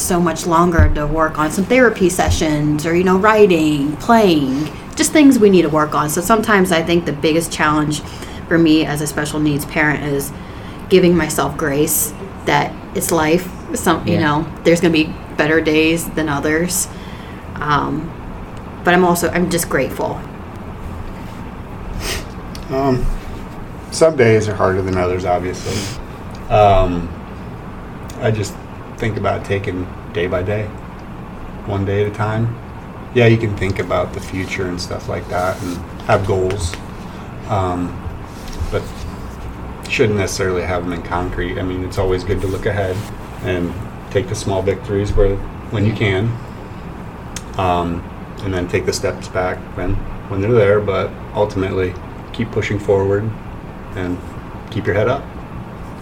so 0.00 0.20
much 0.20 0.46
longer 0.46 0.92
to 0.94 1.06
work 1.06 1.38
on 1.38 1.50
some 1.50 1.64
therapy 1.64 2.08
sessions, 2.08 2.86
or 2.86 2.94
you 2.94 3.04
know, 3.04 3.18
writing, 3.18 3.96
playing, 3.96 4.70
just 4.96 5.12
things 5.12 5.38
we 5.38 5.50
need 5.50 5.62
to 5.62 5.68
work 5.68 5.94
on. 5.94 6.10
So 6.10 6.20
sometimes 6.20 6.72
I 6.72 6.82
think 6.82 7.04
the 7.04 7.12
biggest 7.12 7.52
challenge 7.52 8.00
for 8.48 8.58
me 8.58 8.84
as 8.84 9.00
a 9.00 9.06
special 9.06 9.40
needs 9.40 9.64
parent 9.66 10.04
is 10.04 10.32
giving 10.88 11.16
myself 11.16 11.56
grace 11.56 12.12
that 12.46 12.74
it's 12.96 13.10
life. 13.10 13.48
Some 13.74 14.06
you 14.06 14.18
know, 14.18 14.50
there's 14.64 14.80
gonna 14.80 14.92
be 14.92 15.14
better 15.36 15.60
days 15.60 16.08
than 16.10 16.28
others. 16.28 16.88
Um, 17.56 18.14
but 18.84 18.94
I'm 18.94 19.04
also 19.04 19.28
I'm 19.28 19.50
just 19.50 19.68
grateful. 19.68 20.20
Um, 22.70 23.04
some 23.90 24.16
days 24.16 24.48
are 24.48 24.54
harder 24.54 24.82
than 24.82 24.96
others, 24.96 25.24
obviously. 25.24 25.76
Um, 26.50 27.08
I 28.20 28.30
just 28.30 28.54
think 28.98 29.16
about 29.16 29.44
taking 29.44 29.86
day 30.12 30.26
by 30.26 30.42
day, 30.42 30.64
one 31.66 31.84
day 31.84 32.04
at 32.04 32.10
a 32.12 32.14
time. 32.14 32.56
Yeah, 33.14 33.26
you 33.26 33.38
can 33.38 33.56
think 33.56 33.78
about 33.78 34.12
the 34.12 34.20
future 34.20 34.68
and 34.68 34.80
stuff 34.80 35.08
like 35.08 35.26
that 35.28 35.60
and 35.62 35.76
have 36.02 36.26
goals, 36.26 36.74
um, 37.48 37.88
but 38.70 38.82
shouldn't 39.88 40.18
necessarily 40.18 40.62
have 40.62 40.84
them 40.84 40.92
in 40.92 41.02
concrete. 41.02 41.58
I 41.58 41.62
mean, 41.62 41.84
it's 41.84 41.98
always 41.98 42.22
good 42.24 42.40
to 42.42 42.46
look 42.46 42.66
ahead 42.66 42.96
and 43.44 43.72
take 44.10 44.28
the 44.28 44.34
small 44.34 44.62
victories 44.62 45.12
where 45.12 45.36
when 45.70 45.86
you 45.86 45.92
can, 45.94 46.26
um, 47.58 48.02
and 48.42 48.52
then 48.52 48.68
take 48.68 48.84
the 48.84 48.92
steps 48.92 49.28
back 49.28 49.58
when 49.76 49.94
when 50.28 50.40
they're 50.40 50.52
there. 50.52 50.80
But 50.80 51.10
ultimately, 51.34 51.94
keep 52.32 52.50
pushing 52.52 52.78
forward 52.78 53.28
and 53.96 54.18
keep 54.70 54.86
your 54.86 54.94
head 54.94 55.08
up. 55.08 55.22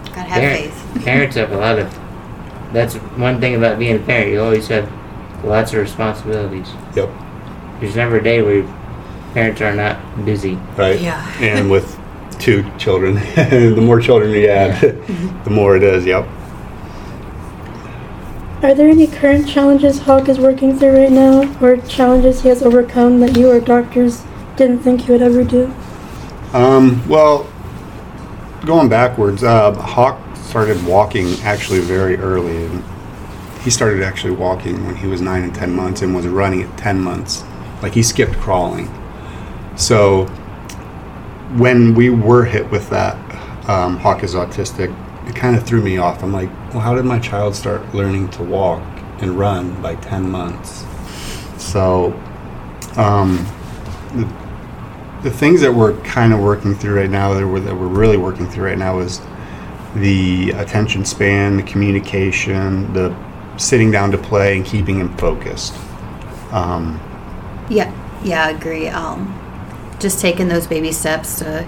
Gotta 0.07 0.21
have 0.29 0.41
Parent- 0.41 0.73
faith. 0.73 1.05
Parents 1.05 1.35
have 1.35 1.51
a 1.51 1.57
lot 1.57 1.79
of. 1.79 2.06
That's 2.73 2.95
one 2.95 3.39
thing 3.39 3.55
about 3.55 3.79
being 3.79 3.95
a 3.95 3.99
parent. 3.99 4.31
You 4.31 4.41
always 4.41 4.67
have 4.67 4.91
lots 5.43 5.73
of 5.73 5.79
responsibilities. 5.79 6.69
Yep. 6.95 7.09
There's 7.79 7.95
never 7.95 8.17
a 8.17 8.23
day 8.23 8.41
where 8.41 8.63
parents 9.33 9.61
are 9.61 9.73
not 9.73 10.25
busy. 10.25 10.55
Right. 10.75 10.99
Yeah. 10.99 11.33
And 11.39 11.69
with 11.75 11.99
two 12.39 12.69
children, 12.77 13.15
the 13.35 13.81
more 13.81 13.99
children 13.99 14.31
you 14.31 14.47
add, 14.47 14.81
the 15.43 15.49
more 15.49 15.75
it 15.75 15.83
is. 15.83 16.05
Yep. 16.05 16.27
Are 18.63 18.73
there 18.73 18.89
any 18.89 19.05
current 19.05 19.47
challenges 19.47 19.99
Hawk 19.99 20.27
is 20.27 20.39
working 20.39 20.77
through 20.77 20.97
right 20.97 21.11
now, 21.11 21.55
or 21.61 21.77
challenges 21.77 22.41
he 22.41 22.49
has 22.49 22.63
overcome 22.63 23.19
that 23.19 23.37
you 23.37 23.51
or 23.51 23.59
doctors 23.59 24.23
didn't 24.55 24.79
think 24.79 25.01
he 25.01 25.11
would 25.11 25.21
ever 25.21 25.43
do? 25.43 25.71
Um, 26.53 27.07
well, 27.07 27.47
going 28.65 28.89
backwards, 28.89 29.43
uh, 29.43 29.73
Hawk 29.73 30.19
started 30.47 30.83
walking 30.85 31.27
actually 31.41 31.81
very 31.81 32.15
early. 32.17 32.65
And 32.65 32.83
he 33.61 33.69
started 33.69 34.01
actually 34.01 34.35
walking 34.35 34.85
when 34.85 34.95
he 34.95 35.07
was 35.07 35.21
nine 35.21 35.43
and 35.43 35.53
ten 35.53 35.75
months, 35.75 36.01
and 36.01 36.15
was 36.15 36.27
running 36.27 36.63
at 36.63 36.77
ten 36.77 37.01
months. 37.01 37.43
Like 37.81 37.93
he 37.93 38.01
skipped 38.01 38.37
crawling. 38.37 38.89
So 39.75 40.25
when 41.57 41.93
we 41.93 42.09
were 42.09 42.45
hit 42.45 42.69
with 42.71 42.89
that, 42.89 43.15
um, 43.69 43.97
Hawk 43.97 44.23
is 44.23 44.35
autistic. 44.35 44.95
It 45.27 45.35
kind 45.35 45.55
of 45.55 45.65
threw 45.65 45.81
me 45.81 45.97
off. 45.97 46.23
I'm 46.23 46.31
like, 46.31 46.49
well, 46.69 46.79
how 46.79 46.95
did 46.95 47.05
my 47.05 47.19
child 47.19 47.55
start 47.55 47.93
learning 47.93 48.29
to 48.31 48.43
walk 48.43 48.81
and 49.19 49.37
run 49.37 49.81
by 49.81 49.95
ten 49.95 50.29
months? 50.29 50.85
So 51.57 52.13
um, 52.95 53.45
the 55.23 55.31
things 55.31 55.61
that 55.61 55.73
we're 55.73 55.99
kind 56.01 56.31
of 56.33 56.39
working 56.39 56.73
through 56.75 56.95
right 56.95 57.09
now 57.09 57.33
that 57.33 57.45
we're, 57.45 57.59
that 57.59 57.75
we're 57.75 57.87
really 57.87 58.17
working 58.17 58.47
through 58.47 58.65
right 58.65 58.77
now 58.77 58.99
is 58.99 59.19
the 60.01 60.51
attention 60.51 61.03
span 61.05 61.57
the 61.57 61.63
communication 61.63 62.91
the 62.93 63.15
sitting 63.57 63.89
down 63.91 64.11
to 64.11 64.17
play 64.17 64.55
and 64.55 64.65
keeping 64.65 64.99
him 64.99 65.15
focused 65.17 65.73
um, 66.51 66.99
Yeah, 67.69 67.91
yeah, 68.23 68.45
I 68.45 68.51
agree. 68.51 68.87
Um, 68.87 69.33
just 69.99 70.21
taking 70.21 70.47
those 70.47 70.67
baby 70.67 70.91
steps 70.91 71.39
to 71.39 71.67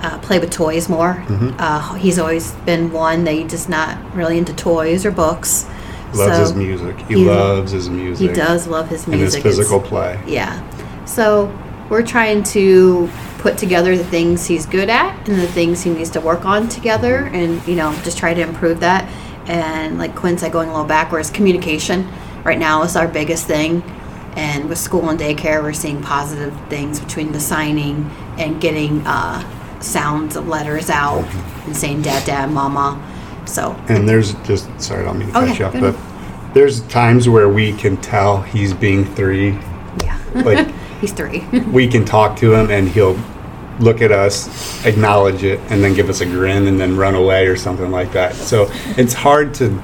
uh, 0.00 0.18
play 0.20 0.38
with 0.38 0.50
toys 0.50 0.88
more. 0.88 1.14
Mhm. 1.26 1.54
Uh, 1.58 1.94
he's 1.94 2.18
always 2.18 2.52
been 2.64 2.92
one 2.92 3.24
that 3.24 3.32
he's 3.34 3.50
just 3.50 3.68
not 3.68 3.98
really 4.14 4.38
into 4.38 4.52
toys 4.54 5.04
or 5.04 5.10
books. 5.10 5.66
loves 6.14 6.34
So 6.36 6.40
his 6.40 6.54
music 6.54 6.98
he, 7.08 7.14
he- 7.14 7.24
loves 7.24 7.72
his 7.72 7.90
music 7.90 8.28
He 8.30 8.34
does 8.34 8.66
love 8.68 8.88
his 8.88 9.06
and 9.06 9.16
music. 9.16 9.42
his 9.42 9.44
It's- 9.44 9.56
physical 9.56 9.80
play 9.80 10.18
Yeah. 10.26 10.62
So 11.04 11.50
we're 11.90 12.02
trying 12.06 12.44
to 12.44 13.08
put 13.44 13.58
together 13.58 13.94
the 13.94 14.04
things 14.04 14.46
he's 14.46 14.64
good 14.64 14.88
at 14.88 15.28
and 15.28 15.38
the 15.38 15.46
things 15.48 15.82
he 15.82 15.90
needs 15.90 16.08
to 16.08 16.18
work 16.18 16.46
on 16.46 16.66
together 16.66 17.26
and, 17.26 17.62
you 17.68 17.76
know, 17.76 17.92
just 18.02 18.16
try 18.16 18.32
to 18.32 18.40
improve 18.40 18.80
that. 18.80 19.06
And 19.46 19.98
like 19.98 20.16
Quinn 20.16 20.38
said, 20.38 20.50
going 20.50 20.70
a 20.70 20.72
little 20.72 20.86
backwards, 20.86 21.28
communication 21.28 22.08
right 22.42 22.58
now 22.58 22.82
is 22.84 22.96
our 22.96 23.06
biggest 23.06 23.46
thing. 23.46 23.82
And 24.34 24.66
with 24.66 24.78
school 24.78 25.10
and 25.10 25.20
daycare, 25.20 25.62
we're 25.62 25.74
seeing 25.74 26.00
positive 26.00 26.58
things 26.70 26.98
between 26.98 27.32
the 27.32 27.38
signing 27.38 28.10
and 28.38 28.62
getting 28.62 29.06
uh, 29.06 29.42
sounds 29.78 30.36
of 30.36 30.48
letters 30.48 30.88
out 30.88 31.26
and 31.66 31.76
saying 31.76 32.00
dad, 32.00 32.26
dad, 32.26 32.50
mama. 32.50 32.98
So, 33.44 33.78
and 33.90 34.08
there's 34.08 34.32
just 34.46 34.70
sorry 34.80 35.02
i 35.02 35.04
don't 35.04 35.18
mean 35.18 35.30
to 35.30 35.36
Okay, 35.36 35.46
cut 35.48 35.58
you 35.58 35.64
off 35.66 35.72
but 35.74 36.54
there's 36.54 36.80
times 36.88 37.28
where 37.28 37.50
we 37.50 37.74
can 37.74 37.98
tell 37.98 38.40
he's 38.40 38.72
being 38.72 39.04
three 39.04 39.50
yeah. 40.02 40.18
like 40.34 40.66
he's 41.02 41.12
three. 41.12 41.40
we 41.70 41.86
can 41.86 42.06
talk 42.06 42.38
to 42.38 42.54
him 42.54 42.70
and 42.70 42.88
he'll 42.88 43.18
look 43.80 44.00
at 44.02 44.12
us, 44.12 44.84
acknowledge 44.86 45.42
it, 45.42 45.58
and 45.70 45.82
then 45.82 45.94
give 45.94 46.08
us 46.08 46.20
a 46.20 46.26
grin 46.26 46.66
and 46.68 46.78
then 46.80 46.96
run 46.96 47.14
away 47.14 47.46
or 47.46 47.56
something 47.56 47.90
like 47.90 48.12
that. 48.12 48.34
So 48.34 48.68
it's 48.96 49.12
hard 49.14 49.52
to, 49.54 49.82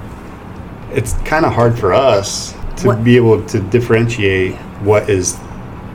it's 0.93 1.15
kind 1.25 1.45
of 1.45 1.53
hard 1.53 1.79
for 1.79 1.93
us 1.93 2.53
to 2.79 2.89
What- 2.89 3.05
be 3.05 3.17
able 3.17 3.45
to 3.47 3.61
differentiate 3.61 4.55
what 4.83 5.09
is 5.11 5.35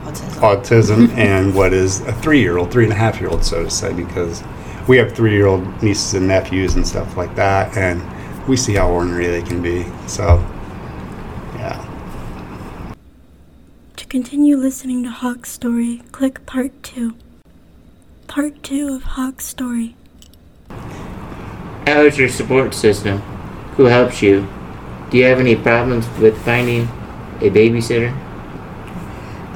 Autism. 0.04 0.40
autism 0.40 1.08
and 1.16 1.54
what 1.54 1.72
is 1.72 2.00
a 2.02 2.12
three 2.12 2.40
year 2.40 2.58
old, 2.58 2.70
three 2.70 2.84
and 2.84 2.92
a 2.92 2.96
half 2.96 3.20
year 3.20 3.30
old, 3.30 3.44
so 3.44 3.64
to 3.64 3.70
say, 3.70 3.92
because 3.92 4.42
we 4.86 4.96
have 4.98 5.12
three 5.12 5.32
year 5.32 5.46
old 5.46 5.82
nieces 5.82 6.14
and 6.14 6.28
nephews 6.28 6.74
and 6.76 6.86
stuff 6.86 7.16
like 7.16 7.34
that, 7.34 7.76
and 7.76 8.00
we 8.46 8.56
see 8.56 8.74
how 8.74 8.88
ornery 8.88 9.26
they 9.26 9.42
can 9.42 9.60
be. 9.60 9.84
So, 10.06 10.36
yeah. 11.56 11.82
To 13.96 14.06
continue 14.06 14.56
listening 14.56 15.02
to 15.02 15.10
Hawk's 15.10 15.50
story, 15.50 16.02
click 16.12 16.46
Part 16.46 16.80
2. 16.84 17.14
Part 18.36 18.62
2 18.64 18.88
of 18.94 19.02
Hawk's 19.02 19.46
story. 19.46 19.96
How 21.86 22.02
is 22.02 22.18
your 22.18 22.28
support 22.28 22.74
system? 22.74 23.20
Who 23.78 23.84
helps 23.84 24.20
you? 24.20 24.46
Do 25.08 25.16
you 25.16 25.24
have 25.24 25.40
any 25.40 25.56
problems 25.56 26.06
with 26.18 26.36
finding 26.44 26.82
a 27.40 27.48
babysitter? 27.48 28.12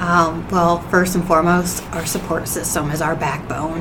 Um, 0.00 0.48
well, 0.48 0.80
first 0.88 1.14
and 1.14 1.22
foremost, 1.26 1.82
our 1.92 2.06
support 2.06 2.48
system 2.48 2.90
is 2.90 3.02
our 3.02 3.14
backbone. 3.14 3.80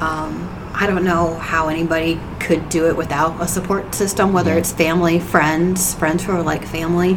Um, 0.00 0.72
I 0.74 0.88
don't 0.88 1.04
know 1.04 1.36
how 1.36 1.68
anybody 1.68 2.18
could 2.40 2.68
do 2.68 2.88
it 2.88 2.96
without 2.96 3.40
a 3.40 3.46
support 3.46 3.94
system, 3.94 4.32
whether 4.32 4.58
it's 4.58 4.72
family, 4.72 5.20
friends, 5.20 5.94
friends 5.94 6.24
who 6.24 6.32
are 6.32 6.42
like 6.42 6.64
family. 6.64 7.12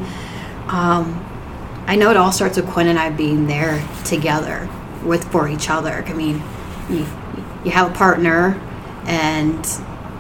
Um, 0.68 1.26
I 1.88 1.96
know 1.96 2.12
it 2.12 2.18
all 2.18 2.32
starts 2.32 2.58
with 2.58 2.68
Quinn 2.68 2.86
and 2.86 3.00
I 3.00 3.10
being 3.10 3.48
there 3.48 3.84
together 4.04 4.70
with 5.04 5.24
for 5.32 5.48
each 5.48 5.72
other. 5.72 6.04
I 6.06 6.14
mean, 6.14 6.44
you 6.90 7.06
you 7.64 7.72
have 7.72 7.92
a 7.92 7.94
partner, 7.96 8.60
and 9.06 9.66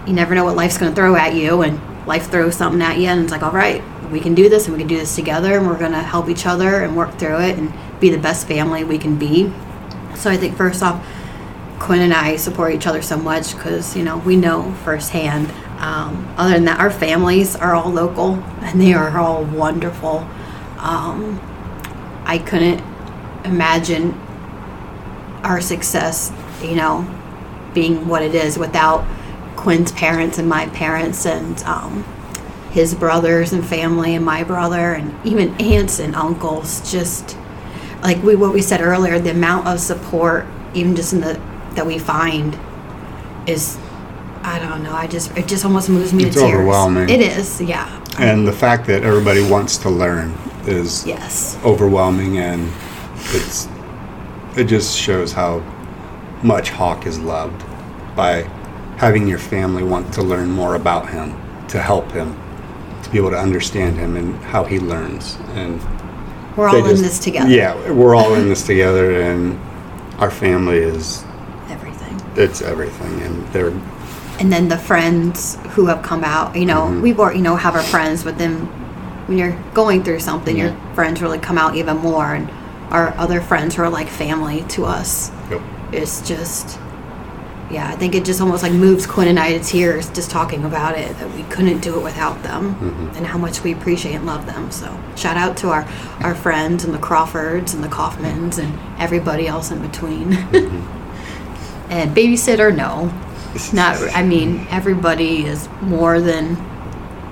you 0.07 0.13
never 0.13 0.33
know 0.35 0.43
what 0.43 0.55
life's 0.55 0.77
going 0.77 0.91
to 0.91 0.95
throw 0.95 1.15
at 1.15 1.35
you, 1.35 1.61
and 1.61 1.79
life 2.07 2.29
throws 2.29 2.55
something 2.55 2.81
at 2.81 2.97
you, 2.97 3.07
and 3.07 3.21
it's 3.21 3.31
like, 3.31 3.43
all 3.43 3.51
right, 3.51 3.83
we 4.11 4.19
can 4.19 4.35
do 4.35 4.49
this, 4.49 4.65
and 4.65 4.73
we 4.73 4.79
can 4.79 4.87
do 4.87 4.97
this 4.97 5.15
together, 5.15 5.57
and 5.57 5.67
we're 5.67 5.77
going 5.77 5.91
to 5.91 6.01
help 6.01 6.29
each 6.29 6.45
other 6.45 6.83
and 6.83 6.95
work 6.95 7.17
through 7.17 7.41
it, 7.41 7.57
and 7.57 7.73
be 7.99 8.09
the 8.09 8.17
best 8.17 8.47
family 8.47 8.83
we 8.83 8.97
can 8.97 9.17
be. 9.17 9.51
So 10.15 10.29
I 10.29 10.37
think 10.37 10.55
first 10.55 10.81
off, 10.81 11.05
Quinn 11.79 12.01
and 12.01 12.13
I 12.13 12.37
support 12.37 12.73
each 12.73 12.87
other 12.87 13.01
so 13.01 13.17
much 13.17 13.53
because 13.55 13.95
you 13.95 14.03
know 14.03 14.17
we 14.17 14.35
know 14.35 14.71
firsthand. 14.83 15.51
Um, 15.79 16.33
other 16.37 16.53
than 16.53 16.65
that, 16.65 16.79
our 16.79 16.89
families 16.89 17.55
are 17.55 17.75
all 17.75 17.91
local 17.91 18.35
and 18.61 18.79
they 18.81 18.93
are 18.93 19.17
all 19.19 19.43
wonderful. 19.43 20.27
Um, 20.79 21.39
I 22.25 22.37
couldn't 22.37 22.81
imagine 23.43 24.13
our 25.43 25.61
success, 25.61 26.31
you 26.61 26.75
know, 26.75 27.05
being 27.73 28.07
what 28.07 28.21
it 28.21 28.33
is 28.35 28.57
without 28.57 29.05
Quinn's 29.55 29.91
parents 29.91 30.37
and 30.37 30.47
my 30.47 30.67
parents 30.67 31.25
and 31.25 31.61
um, 31.63 32.03
his 32.71 32.93
brothers 32.93 33.53
and 33.53 33.65
family 33.65 34.15
and 34.15 34.23
my 34.25 34.43
brother 34.43 34.93
and 34.93 35.13
even 35.25 35.49
aunts 35.61 35.99
and 35.99 36.15
uncles. 36.15 36.89
Just 36.91 37.37
like 38.03 38.21
we 38.23 38.35
what 38.35 38.53
we 38.53 38.61
said 38.61 38.81
earlier, 38.81 39.19
the 39.19 39.31
amount 39.31 39.67
of 39.67 39.79
support, 39.79 40.45
even 40.73 40.95
just 40.95 41.13
in 41.13 41.21
the 41.21 41.39
that 41.75 41.85
we 41.85 41.97
find, 41.97 42.57
is 43.47 43.77
I 44.43 44.59
don't 44.59 44.83
know. 44.83 44.93
I 44.93 45.07
just 45.07 45.35
it 45.37 45.47
just 45.47 45.65
almost 45.65 45.89
moves 45.89 46.13
me 46.13 46.25
It's 46.25 46.35
to 46.35 46.41
tears. 46.41 46.53
overwhelming. 46.53 47.09
It 47.09 47.21
is, 47.21 47.61
yeah. 47.61 48.01
And 48.19 48.47
the 48.47 48.53
fact 48.53 48.85
that 48.87 49.03
everybody 49.03 49.41
wants 49.49 49.77
to 49.79 49.89
learn 49.89 50.31
is 50.67 51.05
Yes. 51.05 51.57
overwhelming, 51.65 52.37
and 52.37 52.71
it's 53.33 53.67
it 54.55 54.65
just 54.65 54.97
shows 54.97 55.31
how 55.33 55.61
much 56.45 56.69
Hawk 56.69 57.05
is 57.05 57.19
loved 57.19 57.63
by 58.15 58.43
having 58.97 59.27
your 59.27 59.39
family 59.39 59.83
want 59.83 60.13
to 60.13 60.21
learn 60.21 60.49
more 60.49 60.75
about 60.75 61.09
him, 61.09 61.33
to 61.67 61.81
help 61.81 62.11
him, 62.11 62.37
to 63.03 63.09
be 63.09 63.17
able 63.17 63.31
to 63.31 63.39
understand 63.39 63.97
him 63.97 64.15
and 64.15 64.35
how 64.45 64.63
he 64.63 64.79
learns. 64.79 65.37
And 65.55 65.81
We're 66.55 66.69
all 66.69 66.85
in 66.85 67.01
this 67.01 67.19
together. 67.19 67.49
Yeah, 67.49 67.91
we're 67.91 68.15
all 68.15 68.35
in 68.35 68.47
this 68.47 68.65
together, 68.65 69.21
and 69.21 69.59
our 70.19 70.31
family 70.31 70.77
is 70.77 71.25
Everything. 71.69 72.21
it's 72.35 72.61
everything, 72.61 73.21
and 73.21 73.45
they're 73.51 73.73
and 74.37 74.51
then 74.51 74.67
the 74.67 74.77
friends 74.77 75.57
who 75.75 75.85
have 75.85 76.01
come 76.03 76.21
out 76.25 76.57
you 76.57 76.65
know 76.65 76.87
Mhm. 76.87 77.01
we 77.01 77.13
were 77.13 77.31
you 77.33 77.41
know 77.41 77.55
have 77.55 77.73
our 77.73 77.81
friends 77.81 78.21
but 78.21 78.37
then 78.37 78.67
when 79.27 79.37
you're 79.37 79.55
going 79.73 80.03
through 80.03 80.19
something 80.19 80.57
your 80.57 80.75
friends 80.93 81.21
really 81.21 81.37
come 81.39 81.57
out 81.57 81.75
even 81.75 81.95
more 81.99 82.35
and 82.35 82.49
our 82.91 83.13
other 83.17 83.39
friends 83.39 83.75
who 83.75 83.81
are 83.83 83.89
like 83.89 84.09
family 84.09 84.65
to 84.67 84.83
us 84.83 85.31
yep. 85.49 85.61
It's 85.95 86.27
just 86.27 86.77
yeah 87.71 87.89
i 87.89 87.95
think 87.95 88.13
it 88.13 88.23
just 88.23 88.39
almost 88.41 88.61
like 88.61 88.71
moves 88.71 89.07
quinn 89.07 89.27
and 89.27 89.39
i 89.39 89.57
to 89.57 89.63
tears 89.63 90.09
just 90.11 90.29
talking 90.29 90.63
about 90.65 90.95
it 90.97 91.17
that 91.17 91.33
we 91.35 91.41
couldn't 91.43 91.79
do 91.79 91.97
it 91.97 92.03
without 92.03 92.41
them 92.43 92.75
Mhm. 92.75 93.17
and 93.17 93.25
how 93.25 93.37
much 93.39 93.63
we 93.63 93.73
appreciate 93.73 94.13
and 94.15 94.25
love 94.25 94.45
them. 94.45 94.69
So 94.71 94.87
shout 95.15 95.35
out 95.37 95.57
to 95.57 95.69
our 95.69 95.87
our 96.21 96.35
friends 96.35 96.83
and 96.83 96.93
the 96.93 96.99
crawfords 96.99 97.73
and 97.73 97.83
the 97.83 97.87
kaufmans 97.87 98.59
and 98.59 98.71
everybody 98.99 99.47
else 99.47 99.71
in 99.71 99.81
between. 99.81 100.33
And 101.89 102.15
babysitter 102.15 102.75
no. 102.75 103.11
Not 103.73 103.95
i 104.15 104.23
mean 104.23 104.67
everybody 104.71 105.45
is 105.45 105.69
more 105.81 106.19
than 106.19 106.57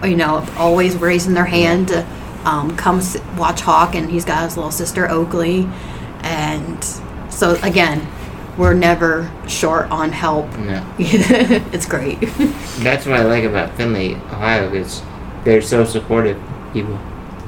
you 0.03 0.15
know 0.15 0.45
always 0.57 0.95
raising 0.95 1.33
their 1.33 1.45
hand 1.45 1.89
to 1.89 2.05
um, 2.45 2.75
come 2.75 3.01
watch 3.37 3.61
hawk 3.61 3.95
and 3.95 4.09
he's 4.09 4.25
got 4.25 4.43
his 4.43 4.55
little 4.57 4.71
sister 4.71 5.09
oakley. 5.09 5.67
And 6.21 6.83
so 7.29 7.57
again 7.63 7.99
we're 8.57 8.73
never 8.73 9.31
short 9.47 9.89
on 9.91 10.11
help 10.11 10.45
No. 10.57 10.85
it's 10.99 11.85
great 11.85 12.19
That's 12.79 13.05
what 13.05 13.19
I 13.19 13.23
like 13.23 13.43
about 13.43 13.75
Findlay, 13.77 14.15
Ohio, 14.15 14.71
is 14.73 15.01
they're 15.43 15.61
so 15.61 15.83
supportive 15.85 16.41
people 16.73 16.99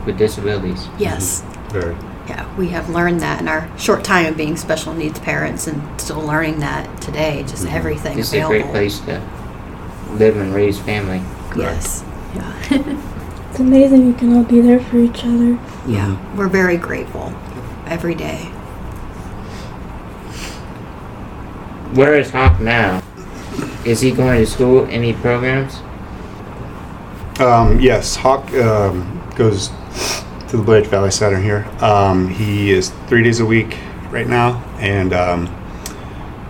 with 0.05 0.17
disabilities. 0.17 0.87
yes 0.97 1.41
mm-hmm. 1.41 1.69
Very. 1.79 1.95
yeah 2.27 2.55
we 2.57 2.69
have 2.69 2.89
learned 2.89 3.19
that 3.21 3.39
in 3.41 3.47
our 3.47 3.69
short 3.77 4.03
time 4.03 4.25
of 4.27 4.37
being 4.37 4.55
special 4.57 4.93
needs 4.93 5.19
parents 5.19 5.67
and 5.67 5.99
still 6.01 6.21
learning 6.21 6.59
that 6.59 7.01
today 7.01 7.41
just 7.43 7.65
mm-hmm. 7.65 7.75
everything 7.75 8.17
It's 8.19 8.33
a 8.33 8.45
great 8.45 8.65
place 8.67 8.99
to 9.01 9.21
live 10.11 10.37
and 10.37 10.53
raise 10.53 10.79
family. 10.79 11.21
yes 11.57 12.03
yeah 12.35 12.53
It's 13.49 13.59
amazing 13.59 14.05
you 14.07 14.13
can 14.13 14.35
all 14.35 14.43
be 14.43 14.59
there 14.61 14.79
for 14.81 14.97
each 14.97 15.23
other. 15.23 15.57
yeah 15.87 16.17
we're 16.35 16.49
very 16.49 16.77
grateful 16.77 17.33
every 17.87 18.15
day 18.15 18.49
Where 21.95 22.15
is 22.15 22.29
Hawk 22.29 22.59
now? 22.59 23.01
Is 23.85 24.01
he 24.01 24.11
going 24.11 24.41
to 24.41 24.45
school? 24.45 24.85
Any 24.87 25.13
programs? 25.13 25.75
Um, 27.39 27.79
yes, 27.79 28.17
Hawk 28.17 28.51
um, 28.55 29.23
goes 29.37 29.69
to 30.49 30.57
the 30.57 30.61
Blanchard 30.61 30.91
Valley 30.91 31.11
Center 31.11 31.39
here. 31.39 31.63
Um, 31.79 32.27
he 32.27 32.71
is 32.71 32.89
three 33.07 33.23
days 33.23 33.39
a 33.39 33.45
week 33.45 33.77
right 34.09 34.27
now, 34.27 34.61
and 34.79 35.13
um, 35.13 35.47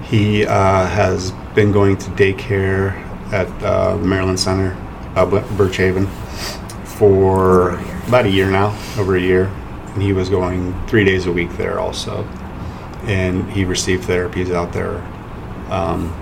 he 0.06 0.48
uh, 0.48 0.88
has 0.88 1.32
been 1.54 1.72
going 1.72 1.98
to 1.98 2.10
daycare 2.12 2.96
at 3.32 3.48
uh, 3.64 3.98
the 3.98 4.04
Maryland 4.04 4.40
Center, 4.40 4.76
uh, 5.16 5.28
Bu- 5.28 5.42
Birchhaven, 5.58 6.08
for 6.98 7.78
about 8.08 8.26
a 8.26 8.32
year 8.32 8.50
now, 8.50 8.76
over 8.98 9.16
a 9.16 9.22
year. 9.22 9.46
And 9.94 10.02
he 10.02 10.12
was 10.12 10.28
going 10.28 10.74
three 10.88 11.06
days 11.06 11.28
a 11.28 11.32
week 11.32 11.52
there 11.56 11.80
also. 11.80 12.24
And 13.04 13.48
he 13.52 13.64
received 13.64 14.06
therapies 14.06 14.52
out 14.52 14.74
there 14.74 15.04
um, 15.70 16.14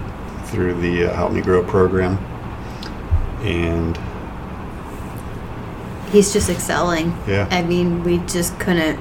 through 0.46 0.74
the 0.82 1.06
uh, 1.06 1.14
Help 1.14 1.32
Me 1.32 1.42
Grow 1.42 1.64
program. 1.64 2.18
And 3.42 3.98
he's 6.12 6.32
just 6.32 6.50
excelling. 6.50 7.14
Yeah. 7.28 7.48
I 7.52 7.64
mean, 7.64 8.04
we 8.04 8.20
just 8.20 8.58
couldn't. 8.60 9.00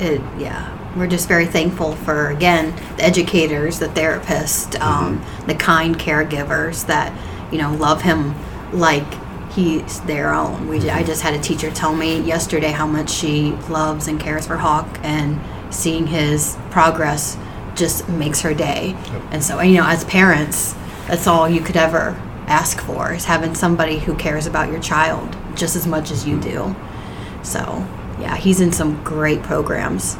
It, 0.00 0.20
yeah. 0.38 0.78
We're 0.96 1.06
just 1.06 1.28
very 1.28 1.46
thankful 1.46 1.94
for 1.96 2.30
again 2.30 2.74
the 2.96 3.04
educators, 3.04 3.78
the 3.78 3.86
therapists, 3.86 4.78
um, 4.80 5.24
the 5.46 5.54
kind 5.54 5.98
caregivers 5.98 6.86
that 6.86 7.12
you 7.52 7.58
know 7.58 7.72
love 7.74 8.02
him 8.02 8.34
like 8.72 9.06
he's 9.52 10.00
their 10.02 10.34
own. 10.34 10.68
We 10.68 10.90
I 10.90 11.02
just 11.02 11.22
had 11.22 11.34
a 11.34 11.38
teacher 11.38 11.70
tell 11.70 11.94
me 11.94 12.20
yesterday 12.20 12.72
how 12.72 12.86
much 12.86 13.10
she 13.10 13.52
loves 13.70 14.08
and 14.08 14.20
cares 14.20 14.46
for 14.46 14.56
Hawk, 14.56 14.98
and 15.02 15.40
seeing 15.72 16.06
his 16.06 16.58
progress 16.70 17.38
just 17.82 18.08
makes 18.08 18.40
her 18.42 18.54
day. 18.54 18.94
And 19.32 19.42
so 19.42 19.60
you 19.60 19.76
know, 19.78 19.86
as 19.86 20.04
parents, 20.04 20.74
that's 21.08 21.26
all 21.26 21.48
you 21.48 21.60
could 21.60 21.76
ever 21.76 22.04
ask 22.46 22.80
for 22.80 23.12
is 23.12 23.24
having 23.24 23.54
somebody 23.56 23.98
who 23.98 24.14
cares 24.14 24.46
about 24.46 24.70
your 24.70 24.80
child 24.80 25.36
just 25.56 25.74
as 25.74 25.84
much 25.86 26.10
as 26.12 26.26
you 26.26 26.38
do. 26.40 26.74
So, 27.42 27.60
yeah, 28.20 28.36
he's 28.36 28.60
in 28.60 28.70
some 28.72 29.02
great 29.02 29.42
programs. 29.42 30.16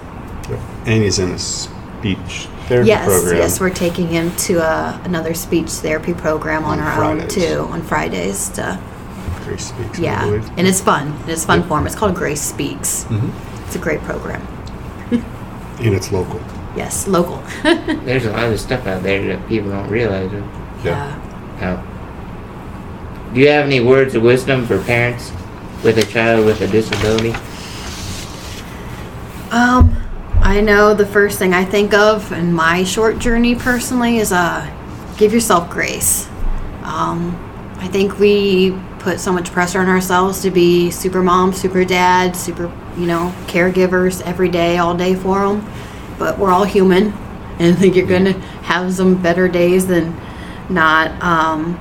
and 0.87 1.03
he's 1.05 1.18
in 1.20 1.31
a 1.31 1.38
speech 1.38 2.48
therapy 2.66 2.88
yes, 2.88 3.05
program. 3.07 3.37
yes, 3.37 3.53
yes 3.53 3.61
we're 3.61 3.70
taking 3.87 4.09
him 4.09 4.35
to 4.48 4.55
a, 4.59 5.01
another 5.05 5.35
speech 5.35 5.68
therapy 5.87 6.14
program 6.14 6.64
on, 6.64 6.81
On 6.81 6.85
our 6.87 6.96
Fridays. 6.96 7.22
own 7.22 7.29
too 7.29 7.59
on 7.72 7.81
Fridays. 7.83 8.48
To, 8.57 8.81
Grace 9.44 9.66
speaks. 9.68 9.98
Yeah, 10.01 10.25
and 10.57 10.66
it's 10.66 10.81
fun. 10.81 11.14
It's 11.29 11.44
fun 11.44 11.61
Yep. 11.61 11.68
for 11.68 11.79
him. 11.79 11.87
It's 11.87 11.94
called 11.96 12.14
Grace 12.16 12.40
Speaks. 12.42 13.05
Mhm. 13.09 13.31
It's 13.66 13.77
a 13.77 13.79
great 13.87 14.01
program. 14.03 14.42
and 15.11 15.94
it's 15.94 16.11
local. 16.12 16.40
Yes, 16.76 17.06
local. 17.06 17.42
There's 17.62 18.24
a 18.24 18.32
lot 18.32 18.50
of 18.50 18.58
stuff 18.58 18.87
out 18.87 19.02
there 19.02 19.37
that 19.37 19.48
people 19.48 19.70
don't 19.70 19.88
realize 19.88 20.32
yeah. 20.85 21.16
about. 21.58 23.35
Do 23.35 23.40
you 23.40 23.48
have 23.48 23.66
any 23.66 23.80
words 23.80 24.14
of 24.14 24.22
wisdom 24.22 24.66
for 24.66 24.82
parents 24.82 25.32
with 25.82 25.98
a 25.98 26.04
child 26.04 26.46
with 26.46 26.61
a 26.61 26.66
disability? 26.66 27.32
Um, 29.50 29.94
I 30.40 30.61
know 30.61 30.94
the 30.94 31.06
first 31.06 31.38
thing 31.38 31.52
I 31.52 31.64
think 31.64 31.92
of 31.92 32.32
in 32.32 32.52
my 32.52 32.85
short 32.85 33.18
journey 33.18 33.54
personally 33.54 34.18
is 34.18 34.32
uh, 34.32 34.66
give 35.16 35.32
yourself 35.32 35.70
grace. 35.70 36.28
Um, 36.82 37.38
I 37.78 37.88
think 37.88 38.18
we 38.18 38.78
put 38.98 39.20
so 39.20 39.32
much 39.32 39.50
pressure 39.50 39.80
on 39.80 39.88
ourselves 39.88 40.40
to 40.42 40.50
be 40.50 40.90
super 40.90 41.22
mom, 41.22 41.52
super 41.52 41.85
dad, 41.85 42.37
super, 42.37 42.72
you 42.96 43.06
know, 43.06 43.35
caregivers 43.46 44.22
every 44.22 44.48
day, 44.48 44.78
all 44.78 44.94
day 44.94 45.14
for 45.14 45.46
them. 45.46 45.66
But 46.18 46.38
we're 46.38 46.51
all 46.51 46.64
human, 46.64 47.12
and 47.59 47.75
I 47.75 47.79
think 47.79 47.96
you're 47.96 48.07
going 48.07 48.25
to 48.25 48.33
have 48.33 48.92
some 48.92 49.20
better 49.20 49.48
days 49.48 49.87
than 49.87 50.16
not. 50.68 51.11
Um, 51.22 51.79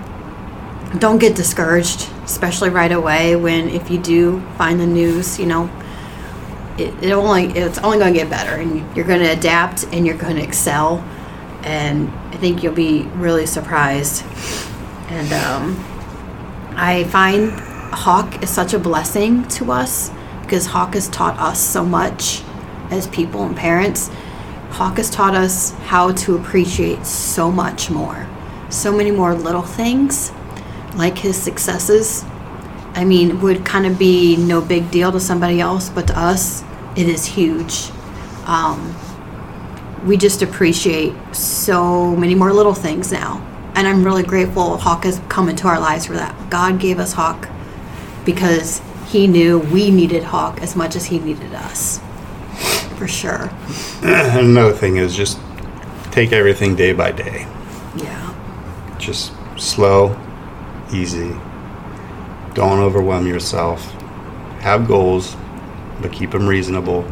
don't 0.99 1.19
get 1.19 1.35
discouraged, 1.35 2.09
especially 2.25 2.69
right 2.69 2.91
away 2.91 3.35
when 3.35 3.69
if 3.69 3.89
you 3.89 3.97
do 3.97 4.41
find 4.57 4.79
the 4.79 4.87
news, 4.87 5.39
you 5.39 5.45
know, 5.45 5.69
it, 6.77 7.03
it 7.03 7.11
only 7.11 7.45
it's 7.45 7.77
only 7.79 7.97
going 7.97 8.13
to 8.13 8.19
get 8.19 8.29
better 8.29 8.55
and 8.55 8.95
you're 8.95 9.05
going 9.05 9.19
to 9.19 9.31
adapt 9.31 9.83
and 9.91 10.05
you're 10.05 10.17
going 10.17 10.35
to 10.35 10.43
excel 10.43 10.97
and 11.63 12.09
i 12.33 12.37
think 12.37 12.63
you'll 12.63 12.73
be 12.73 13.03
really 13.15 13.45
surprised 13.45 14.23
and 15.09 15.31
um, 15.33 15.75
i 16.75 17.03
find 17.05 17.51
hawk 17.93 18.41
is 18.41 18.49
such 18.49 18.73
a 18.73 18.79
blessing 18.79 19.47
to 19.47 19.71
us 19.71 20.11
because 20.41 20.65
hawk 20.67 20.93
has 20.93 21.09
taught 21.09 21.37
us 21.39 21.59
so 21.59 21.83
much 21.83 22.41
as 22.91 23.07
people 23.07 23.43
and 23.43 23.55
parents 23.55 24.09
hawk 24.71 24.97
has 24.97 25.09
taught 25.09 25.33
us 25.33 25.71
how 25.85 26.11
to 26.11 26.35
appreciate 26.35 27.05
so 27.05 27.51
much 27.51 27.89
more 27.89 28.27
so 28.69 28.95
many 28.95 29.11
more 29.11 29.33
little 29.33 29.61
things 29.61 30.31
like 30.95 31.17
his 31.17 31.35
successes 31.35 32.23
I 32.93 33.05
mean, 33.05 33.39
would 33.41 33.65
kind 33.65 33.85
of 33.85 33.97
be 33.97 34.35
no 34.35 34.59
big 34.61 34.91
deal 34.91 35.11
to 35.11 35.19
somebody 35.19 35.61
else, 35.61 35.89
but 35.89 36.07
to 36.07 36.19
us, 36.19 36.63
it 36.95 37.07
is 37.07 37.25
huge. 37.25 37.89
Um, 38.45 38.95
we 40.05 40.17
just 40.17 40.41
appreciate 40.41 41.13
so 41.33 42.15
many 42.15 42.35
more 42.35 42.51
little 42.51 42.73
things 42.73 43.11
now. 43.11 43.47
And 43.75 43.87
I'm 43.87 44.03
really 44.03 44.23
grateful 44.23 44.77
Hawk 44.77 45.05
has 45.05 45.21
come 45.29 45.47
into 45.47 45.67
our 45.67 45.79
lives 45.79 46.05
for 46.05 46.13
that. 46.13 46.49
God 46.49 46.79
gave 46.79 46.99
us 46.99 47.13
Hawk 47.13 47.47
because 48.25 48.81
he 49.07 49.25
knew 49.25 49.59
we 49.59 49.89
needed 49.89 50.23
Hawk 50.23 50.61
as 50.61 50.75
much 50.75 50.95
as 50.97 51.05
he 51.05 51.19
needed 51.19 51.53
us. 51.53 52.01
For 53.01 53.07
sure. 53.07 53.49
And 54.03 54.39
another 54.51 54.73
thing 54.73 54.97
is 54.97 55.15
just 55.15 55.39
take 56.11 56.31
everything 56.31 56.75
day 56.75 56.93
by 56.93 57.11
day. 57.11 57.47
Yeah. 57.95 58.95
Just 58.99 59.33
slow, 59.57 60.15
easy. 60.93 61.31
Don't 62.53 62.77
overwhelm 62.77 63.25
yourself. 63.25 63.83
Have 64.61 64.87
goals, 64.87 65.35
but 65.99 66.11
keep 66.11 66.29
them 66.29 66.45
reasonable. 66.45 67.03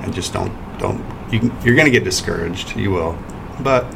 And 0.00 0.12
just 0.12 0.32
don't 0.32 0.52
don't 0.80 0.98
you 1.32 1.38
can, 1.38 1.50
you're 1.62 1.76
going 1.76 1.86
to 1.86 1.92
get 1.92 2.02
discouraged. 2.02 2.74
You 2.76 2.90
will. 2.90 3.16
But 3.60 3.86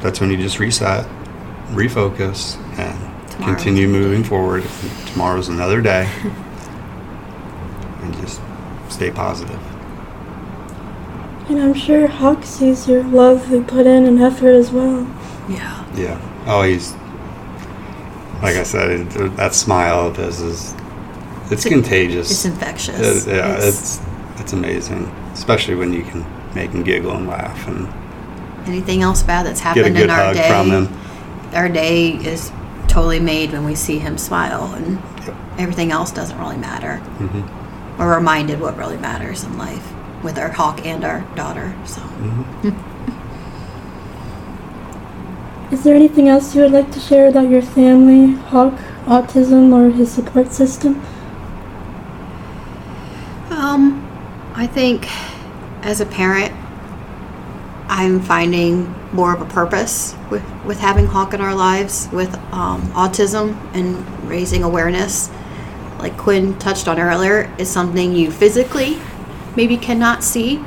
that's 0.00 0.20
when 0.20 0.32
you 0.32 0.36
just 0.36 0.58
reset, 0.58 1.06
refocus 1.68 2.56
and 2.76 3.30
Tomorrow. 3.30 3.54
continue 3.54 3.86
moving 3.86 4.24
forward. 4.24 4.64
Tomorrow's 5.12 5.48
another 5.48 5.80
day. 5.80 6.10
and 9.00 9.08
stay 9.08 9.10
positive. 9.10 9.60
And 11.48 11.60
I'm 11.60 11.74
sure 11.74 12.06
Hawk 12.06 12.44
sees 12.44 12.86
your 12.86 13.02
love 13.02 13.50
we 13.50 13.60
put 13.60 13.86
in 13.86 14.06
and 14.06 14.20
effort 14.20 14.50
as 14.52 14.70
well. 14.70 15.04
Yeah. 15.48 15.84
Yeah. 15.96 16.44
Oh, 16.46 16.62
he's 16.62 16.94
like 18.42 18.56
I 18.56 18.62
said. 18.62 18.90
It, 19.16 19.36
that 19.36 19.54
smile 19.54 20.06
of 20.08 20.16
his 20.16 20.40
is 20.40 20.74
it's 21.50 21.64
contagious. 21.64 22.30
It's 22.30 22.44
infectious. 22.44 23.26
It- 23.26 23.34
yeah, 23.34 23.56
It's- 23.56 23.98
it's 23.98 24.40
it's 24.40 24.52
amazing, 24.52 25.04
especially 25.34 25.74
when 25.74 25.92
you 25.92 26.02
can 26.02 26.24
make 26.54 26.70
him 26.70 26.82
giggle 26.82 27.12
and 27.14 27.26
laugh 27.26 27.66
and 27.68 27.86
anything 28.66 29.02
else 29.02 29.22
bad 29.22 29.44
that's 29.44 29.60
get 29.60 29.76
a 29.76 29.80
happened 29.80 29.96
good 29.96 30.04
in 30.04 30.10
our 30.10 30.24
hug 30.26 30.34
day. 30.36 30.48
from 30.48 30.70
him. 30.70 30.88
Our 31.54 31.68
day 31.68 32.10
is 32.12 32.50
totally 32.88 33.20
made 33.20 33.52
when 33.52 33.64
we 33.64 33.74
see 33.74 33.98
him 33.98 34.16
smile, 34.18 34.72
and 34.76 34.98
Yep. 35.26 35.36
everything 35.58 35.90
else 35.92 36.10
doesn't 36.12 36.38
really 36.38 36.56
matter. 36.56 37.00
Mhm. 37.18 37.42
We're 38.00 38.16
reminded 38.16 38.60
what 38.60 38.76
really 38.78 38.96
matters 38.96 39.44
in 39.44 39.56
life 39.58 39.92
with 40.24 40.38
our 40.38 40.48
hawk 40.48 40.86
and 40.86 41.04
our 41.04 41.20
daughter. 41.36 41.76
So. 41.84 42.00
Mm-hmm. 42.00 42.96
Is 45.74 45.84
there 45.84 45.94
anything 45.94 46.26
else 46.26 46.54
you 46.54 46.62
would 46.62 46.72
like 46.72 46.90
to 46.92 46.98
share 46.98 47.28
about 47.28 47.50
your 47.50 47.60
family, 47.62 48.32
Hawk, 48.32 48.72
autism, 49.04 49.72
or 49.72 49.90
his 49.90 50.10
support 50.10 50.52
system? 50.52 51.00
Um, 53.50 54.04
I 54.54 54.66
think 54.66 55.06
as 55.84 56.00
a 56.00 56.06
parent, 56.06 56.52
I'm 57.86 58.20
finding 58.20 58.92
more 59.12 59.34
of 59.34 59.42
a 59.42 59.46
purpose 59.46 60.16
with, 60.30 60.42
with 60.64 60.80
having 60.80 61.06
Hawk 61.06 61.34
in 61.34 61.40
our 61.40 61.54
lives, 61.54 62.08
with 62.12 62.34
um, 62.52 62.82
autism 62.92 63.54
and 63.74 64.28
raising 64.28 64.62
awareness. 64.64 65.28
Like 66.00 66.16
Quinn 66.16 66.58
touched 66.58 66.88
on 66.88 66.98
earlier, 66.98 67.52
is 67.58 67.68
something 67.70 68.14
you 68.14 68.30
physically 68.30 68.98
maybe 69.56 69.76
cannot 69.76 70.22
see. 70.24 70.62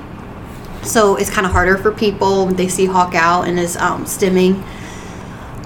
So 0.84 1.16
it's 1.16 1.30
kind 1.30 1.46
of 1.46 1.54
harder 1.54 1.78
for 1.78 1.92
people 1.92 2.46
when 2.46 2.56
they 2.56 2.68
see 2.68 2.86
Hawk 2.86 3.16
out 3.16 3.48
and 3.48 3.58
is 3.58 3.78
um, 3.78 4.06
stimming, 4.06 4.62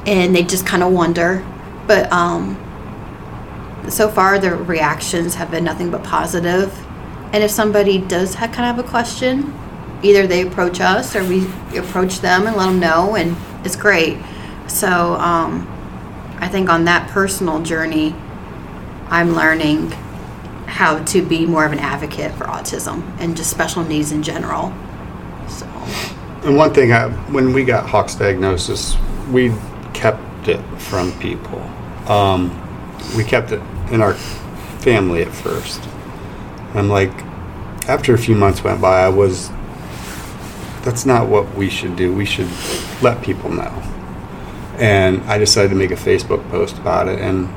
and 0.05 0.35
they 0.35 0.43
just 0.43 0.65
kind 0.65 0.83
of 0.83 0.91
wonder. 0.93 1.45
But 1.87 2.11
um, 2.11 2.55
so 3.89 4.09
far 4.09 4.37
the 4.39 4.55
reactions 4.55 5.35
have 5.35 5.49
been 5.49 5.63
nothing 5.63 5.89
but 5.91 6.03
positive. 6.03 6.71
and 7.33 7.43
if 7.43 7.51
somebody 7.51 7.97
does 7.97 8.35
ha- 8.35 8.47
kind 8.47 8.69
of 8.69 8.75
have 8.75 8.79
a 8.79 8.87
question 8.89 9.53
either 10.03 10.27
they 10.27 10.45
approach 10.47 10.79
us 10.79 11.15
or 11.15 11.23
we 11.23 11.45
approach 11.77 12.19
them 12.19 12.47
and 12.47 12.55
let 12.55 12.67
them 12.67 12.79
know 12.79 13.15
and 13.15 13.35
it's 13.65 13.75
great 13.75 14.17
so 14.67 15.13
um, 15.15 15.67
i 16.39 16.47
think 16.47 16.69
on 16.69 16.85
that 16.85 17.09
personal 17.09 17.61
journey 17.61 18.13
i'm 19.09 19.33
learning 19.33 19.89
how 20.65 21.01
to 21.05 21.21
be 21.21 21.45
more 21.45 21.65
of 21.65 21.71
an 21.71 21.79
advocate 21.79 22.31
for 22.33 22.45
autism 22.45 23.03
and 23.19 23.35
just 23.37 23.49
special 23.49 23.83
needs 23.83 24.11
in 24.11 24.21
general 24.21 24.73
so 25.47 25.65
And 26.43 26.55
one 26.55 26.73
thing, 26.73 26.93
I, 26.93 27.09
when 27.31 27.51
we 27.51 27.65
got 27.65 27.89
Hawk's 27.89 28.15
diagnosis, 28.15 28.95
we 29.31 29.51
kept 29.93 30.47
it 30.47 30.61
from 30.79 31.11
people. 31.19 31.59
Um, 32.07 32.51
we 33.17 33.23
kept 33.23 33.51
it 33.51 33.61
in 33.91 34.01
our 34.01 34.13
family 34.13 35.23
at 35.23 35.33
first. 35.33 35.81
I'm 36.73 36.89
like, 36.89 37.11
after 37.89 38.13
a 38.13 38.17
few 38.17 38.35
months 38.35 38.63
went 38.63 38.79
by, 38.79 39.01
I 39.01 39.09
was, 39.09 39.49
that's 40.83 41.05
not 41.05 41.27
what 41.27 41.53
we 41.55 41.69
should 41.69 41.95
do. 41.95 42.13
We 42.13 42.25
should 42.25 42.49
let 43.01 43.21
people 43.23 43.49
know. 43.49 43.73
And 44.77 45.21
I 45.23 45.37
decided 45.37 45.69
to 45.69 45.75
make 45.75 45.91
a 45.91 45.95
Facebook 45.95 46.47
post 46.49 46.77
about 46.77 47.07
it, 47.07 47.19
and 47.19 47.47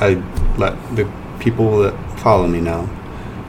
I 0.00 0.14
let 0.60 0.74
the 0.94 1.10
people 1.40 1.78
that 1.78 1.94
follow 2.20 2.46
me 2.46 2.60
know. 2.60 2.88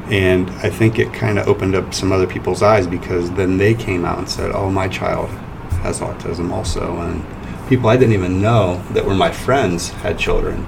And 0.10 0.50
I 0.50 0.70
think 0.70 0.98
it 0.98 1.14
kind 1.14 1.38
of 1.38 1.48
opened 1.48 1.76
up 1.76 1.94
some 1.94 2.12
other 2.12 2.28
people's 2.28 2.62
eyes 2.64 2.88
because 2.88 3.32
then 3.32 3.58
they 3.58 3.74
came 3.74 4.04
out 4.04 4.18
and 4.18 4.28
said, 4.28 4.52
"Oh, 4.52 4.70
my 4.70 4.88
child 4.88 5.30
has 5.84 6.00
autism 6.00 6.52
also," 6.52 6.98
and 7.00 7.24
people 7.70 7.90
I 7.90 7.98
didn't 7.98 8.14
even 8.14 8.42
know 8.42 8.82
that 8.92 9.06
were 9.06 9.14
my 9.14 9.32
friends 9.32 9.90
had 9.90 10.18
children 10.18 10.66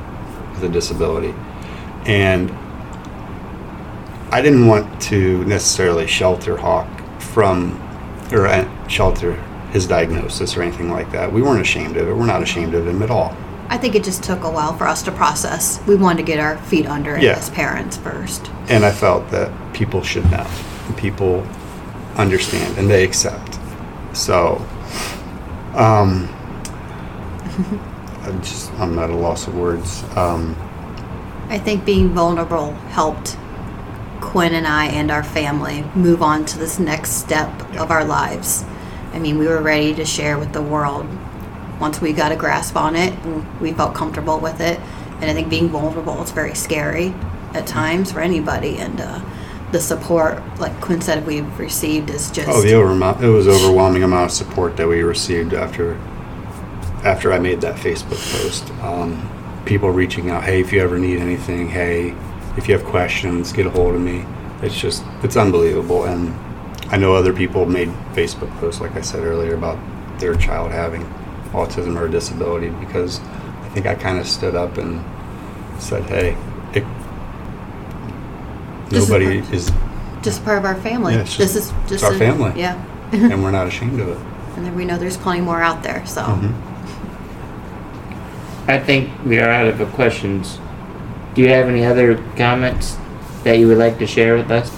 with 0.54 0.64
a 0.64 0.70
disability, 0.70 1.34
and 2.06 2.52
I 4.32 4.42
didn't 4.42 4.68
want 4.68 5.02
to 5.04 5.44
necessarily 5.46 6.08
shelter 6.08 6.58
Hawk 6.58 6.88
from 7.20 7.80
or 8.32 8.48
uh, 8.48 8.88
shelter 8.88 9.34
his 9.72 9.88
diagnosis 9.88 10.56
or 10.56 10.62
anything 10.62 10.90
like 10.92 11.12
that. 11.12 11.32
We 11.32 11.42
weren't 11.42 11.62
ashamed 11.62 11.98
of 11.98 12.08
it. 12.08 12.16
We're 12.16 12.26
not 12.26 12.42
ashamed 12.42 12.76
of 12.76 12.88
him 12.88 13.02
at 13.02 13.10
all. 13.10 13.36
I 13.74 13.78
think 13.78 13.96
it 13.96 14.04
just 14.04 14.24
took 14.24 14.44
a 14.44 14.50
while 14.58 14.74
for 14.78 14.88
us 14.88 15.02
to 15.04 15.12
process 15.12 15.80
we 15.88 15.96
wanted 15.96 16.18
to 16.18 16.28
get 16.32 16.40
our 16.40 16.58
feet 16.70 16.86
under 16.86 17.16
it 17.18 17.24
Yeah. 17.24 17.38
as 17.38 17.50
parents 17.50 17.98
first 17.98 18.50
and 18.70 18.86
I 18.86 18.92
felt 18.92 19.30
that 19.32 19.52
people 19.74 20.02
should 20.04 20.30
know, 20.32 20.48
people 20.96 21.46
understand, 22.16 22.78
and 22.78 22.90
they 22.90 23.04
accept. 23.04 23.60
So, 24.14 24.56
um, 25.76 26.30
I'm 28.24 28.42
just 28.42 28.72
I'm 28.80 28.98
at 29.00 29.10
a 29.10 29.16
loss 29.16 29.48
of 29.48 29.56
words. 29.56 30.04
Um, 30.16 30.56
I 31.50 31.60
think 31.60 31.84
being 31.84 32.10
vulnerable 32.14 32.72
helped 32.96 33.38
Quinn 34.22 34.54
and 34.54 34.66
I 34.66 34.86
and 34.86 35.12
our 35.12 35.24
family 35.24 35.84
move 35.94 36.22
on 36.22 36.46
to 36.46 36.58
this 36.58 36.80
next 36.80 37.12
step 37.20 37.50
of 37.76 37.92
our 37.92 38.06
lives. 38.06 38.64
I 39.14 39.20
mean, 39.20 39.38
we 39.38 39.48
were 39.48 39.62
ready 39.62 39.94
to 39.96 40.06
share 40.06 40.40
with 40.40 40.54
the 40.54 40.62
world 40.62 41.06
once 41.84 42.00
we 42.00 42.14
got 42.14 42.32
a 42.32 42.36
grasp 42.38 42.78
on 42.78 42.96
it 42.96 43.12
and 43.26 43.60
we 43.60 43.74
felt 43.74 43.94
comfortable 43.94 44.40
with 44.40 44.62
it. 44.62 44.80
And 45.20 45.26
I 45.26 45.34
think 45.34 45.50
being 45.50 45.68
vulnerable 45.68 46.24
is 46.24 46.32
very 46.32 46.56
scary 46.56 47.14
at 47.54 47.68
times 47.68 48.14
for 48.14 48.22
anybody. 48.22 48.78
And 48.78 49.02
uh, 49.02 49.22
the 49.74 49.82
support, 49.82 50.42
like 50.60 50.80
Quinn 50.80 51.02
said, 51.02 51.28
we've 51.28 51.60
received 51.60 52.10
is 52.10 52.32
just 52.32 52.48
oh, 52.48 52.62
the 52.62 52.74
over 52.74 52.94
it 53.22 53.28
was 53.28 53.50
overwhelming 53.50 54.02
amount 54.02 54.32
of 54.32 54.32
support 54.32 54.78
that 54.78 54.88
we 54.88 55.04
received 55.04 55.54
after 55.54 55.96
after 57.04 57.34
I 57.34 57.40
made 57.40 57.60
that 57.62 57.76
Facebook 57.76 58.22
post. 58.32 58.72
Um, 58.82 59.30
people 59.66 59.90
reaching 59.90 60.30
out, 60.30 60.46
hey, 60.46 60.62
if 60.62 60.72
you 60.72 60.80
ever 60.82 60.98
need 60.98 61.20
anything, 61.20 61.68
hey, 61.68 62.16
if 62.56 62.70
you 62.70 62.78
have 62.78 62.86
questions, 62.86 63.52
get 63.52 63.66
a 63.66 63.70
hold 63.70 63.94
of 63.94 64.02
me. 64.02 64.26
It's 64.62 64.80
just 64.80 65.04
it's 65.22 65.36
unbelievable, 65.36 66.06
and 66.06 66.34
I 66.94 66.96
know 66.96 67.14
other 67.14 67.34
people 67.34 67.66
made 67.66 67.90
Facebook 68.14 68.58
posts, 68.62 68.80
like 68.80 68.96
I 68.96 69.02
said 69.02 69.26
earlier, 69.26 69.54
about 69.54 69.78
their 70.20 70.36
child 70.36 70.72
having 70.72 71.04
autism 71.54 71.96
or 72.00 72.06
a 72.06 72.12
disability 72.12 72.70
because 72.70 73.20
I 73.20 73.70
think 73.70 73.86
I 73.86 73.96
kind 73.96 74.20
of 74.20 74.28
stood 74.28 74.56
up 74.56 74.78
and 74.78 75.04
said, 75.82 76.04
hey, 76.04 76.36
it, 76.74 76.84
This 78.90 79.04
is 79.04 79.10
nobody 79.10 79.42
part- 79.42 79.54
is, 79.54 79.72
just 80.22 80.44
part 80.46 80.58
of 80.58 80.66
our 80.66 80.76
family. 80.76 81.14
Yeah, 81.16 81.22
it's 81.22 81.38
this 81.38 81.54
just- 81.54 81.72
is 81.72 81.82
it's 81.84 81.90
just 81.92 82.04
our 82.04 82.14
a- 82.14 82.18
family. 82.20 82.54
Yeah. 82.60 82.76
and 83.12 83.44
we're 83.44 83.52
not 83.52 83.68
ashamed 83.68 84.00
of 84.00 84.08
it. 84.10 84.18
and 84.56 84.66
then 84.66 84.76
we 84.76 84.86
know 84.86 84.98
there's 84.98 85.18
plenty 85.18 85.42
more 85.42 85.62
out 85.62 85.84
there. 85.84 86.06
So. 86.06 86.22
Mhm. 86.24 86.54
I 88.68 88.80
think 88.80 89.10
we 89.26 89.40
are 89.40 89.50
out 89.50 89.68
of 89.68 89.92
questions. 89.94 90.58
Do 91.36 91.42
you 91.42 91.50
have 91.50 91.68
any 91.68 91.84
other 91.86 92.16
comments 92.38 92.96
that 93.44 93.58
you 93.60 93.68
would 93.68 93.78
like 93.78 94.00
to 94.00 94.08
share 94.08 94.36
with 94.36 94.50
us? 94.52 94.72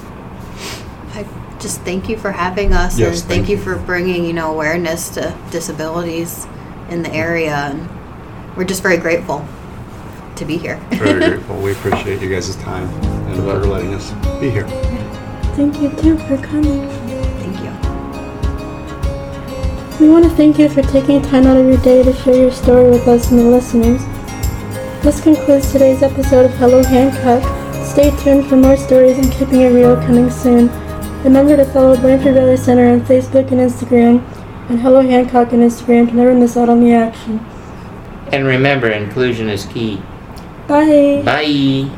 I 1.14 1.26
just 1.60 1.82
thank 1.82 2.10
you 2.10 2.18
for 2.18 2.32
having 2.32 2.74
us 2.74 2.98
Yes, 2.98 3.20
and 3.22 3.30
thank, 3.30 3.46
thank 3.46 3.50
you 3.50 3.58
you. 3.58 3.62
for 3.64 3.76
bringing, 3.78 4.26
you 4.26 4.34
know, 4.34 4.52
awareness 4.52 5.10
to 5.10 5.38
disabilities 5.52 6.48
in 6.90 7.02
the 7.02 7.12
area 7.12 7.56
and 7.56 7.90
we're 8.58 8.64
just 8.66 8.82
very 8.82 8.98
grateful 8.98 9.46
to 10.36 10.46
be 10.46 10.58
here. 10.58 10.78
Very 10.92 11.20
grateful. 11.20 11.56
We 11.62 11.72
appreciate 11.72 12.22
you 12.22 12.30
guys' 12.30 12.56
time 12.58 12.88
and 13.28 13.38
for 13.38 13.66
letting 13.66 13.94
us 13.94 14.12
be 14.40 14.50
here. 14.50 14.68
Thank 15.56 15.82
you 15.82 15.90
too 15.96 16.18
for 16.20 16.38
coming. 16.38 16.88
thank 17.40 17.60
you. 17.60 17.72
We 20.00 20.10
want 20.12 20.26
to 20.26 20.32
thank 20.32 20.60
you 20.60 20.68
for 20.70 20.82
taking 20.84 21.22
time 21.22 21.48
out 21.48 21.58
of 21.58 21.66
your 21.66 21.78
day 21.78 22.04
to 22.04 22.14
share 22.14 22.36
your 22.36 22.52
story 22.52 22.90
with 22.90 23.08
us 23.08 23.32
and 23.32 23.40
the 23.40 23.46
listeners. 23.46 24.02
This 25.04 25.22
concludes 25.22 25.72
today's 25.72 26.04
episode 26.04 26.46
of 26.46 26.54
Hello 26.56 26.84
Hancock. 26.84 27.42
Stay 27.86 28.12
tuned 28.24 28.48
for 28.48 28.58
more 28.58 28.76
stories 28.76 29.18
and 29.18 29.32
keeping 29.32 29.62
it 29.62 29.70
real 29.70 29.96
coming 29.96 30.30
soon. 30.30 30.70
Remember 31.24 31.56
to 31.56 31.66
follow 31.66 31.96
Blanchard 31.96 32.34
Valley 32.36 32.58
Center 32.58 32.92
on 32.92 33.02
Facebook 33.02 33.52
and 33.52 33.62
Instagram, 33.62 34.22
and 34.70 34.82
Hello 34.82 35.02
Hancock 35.02 35.54
on 35.54 35.60
Instagram 35.60 36.10
to 36.10 36.16
never 36.16 36.34
miss 36.34 36.58
out 36.58 36.70
on 36.70 36.82
the 36.82 36.94
action. 36.94 37.40
And 38.32 38.46
remember, 38.46 38.90
inclusion 38.90 39.50
is 39.50 39.66
key. 39.66 40.02
Bye! 40.68 41.22
Bye. 41.24 41.96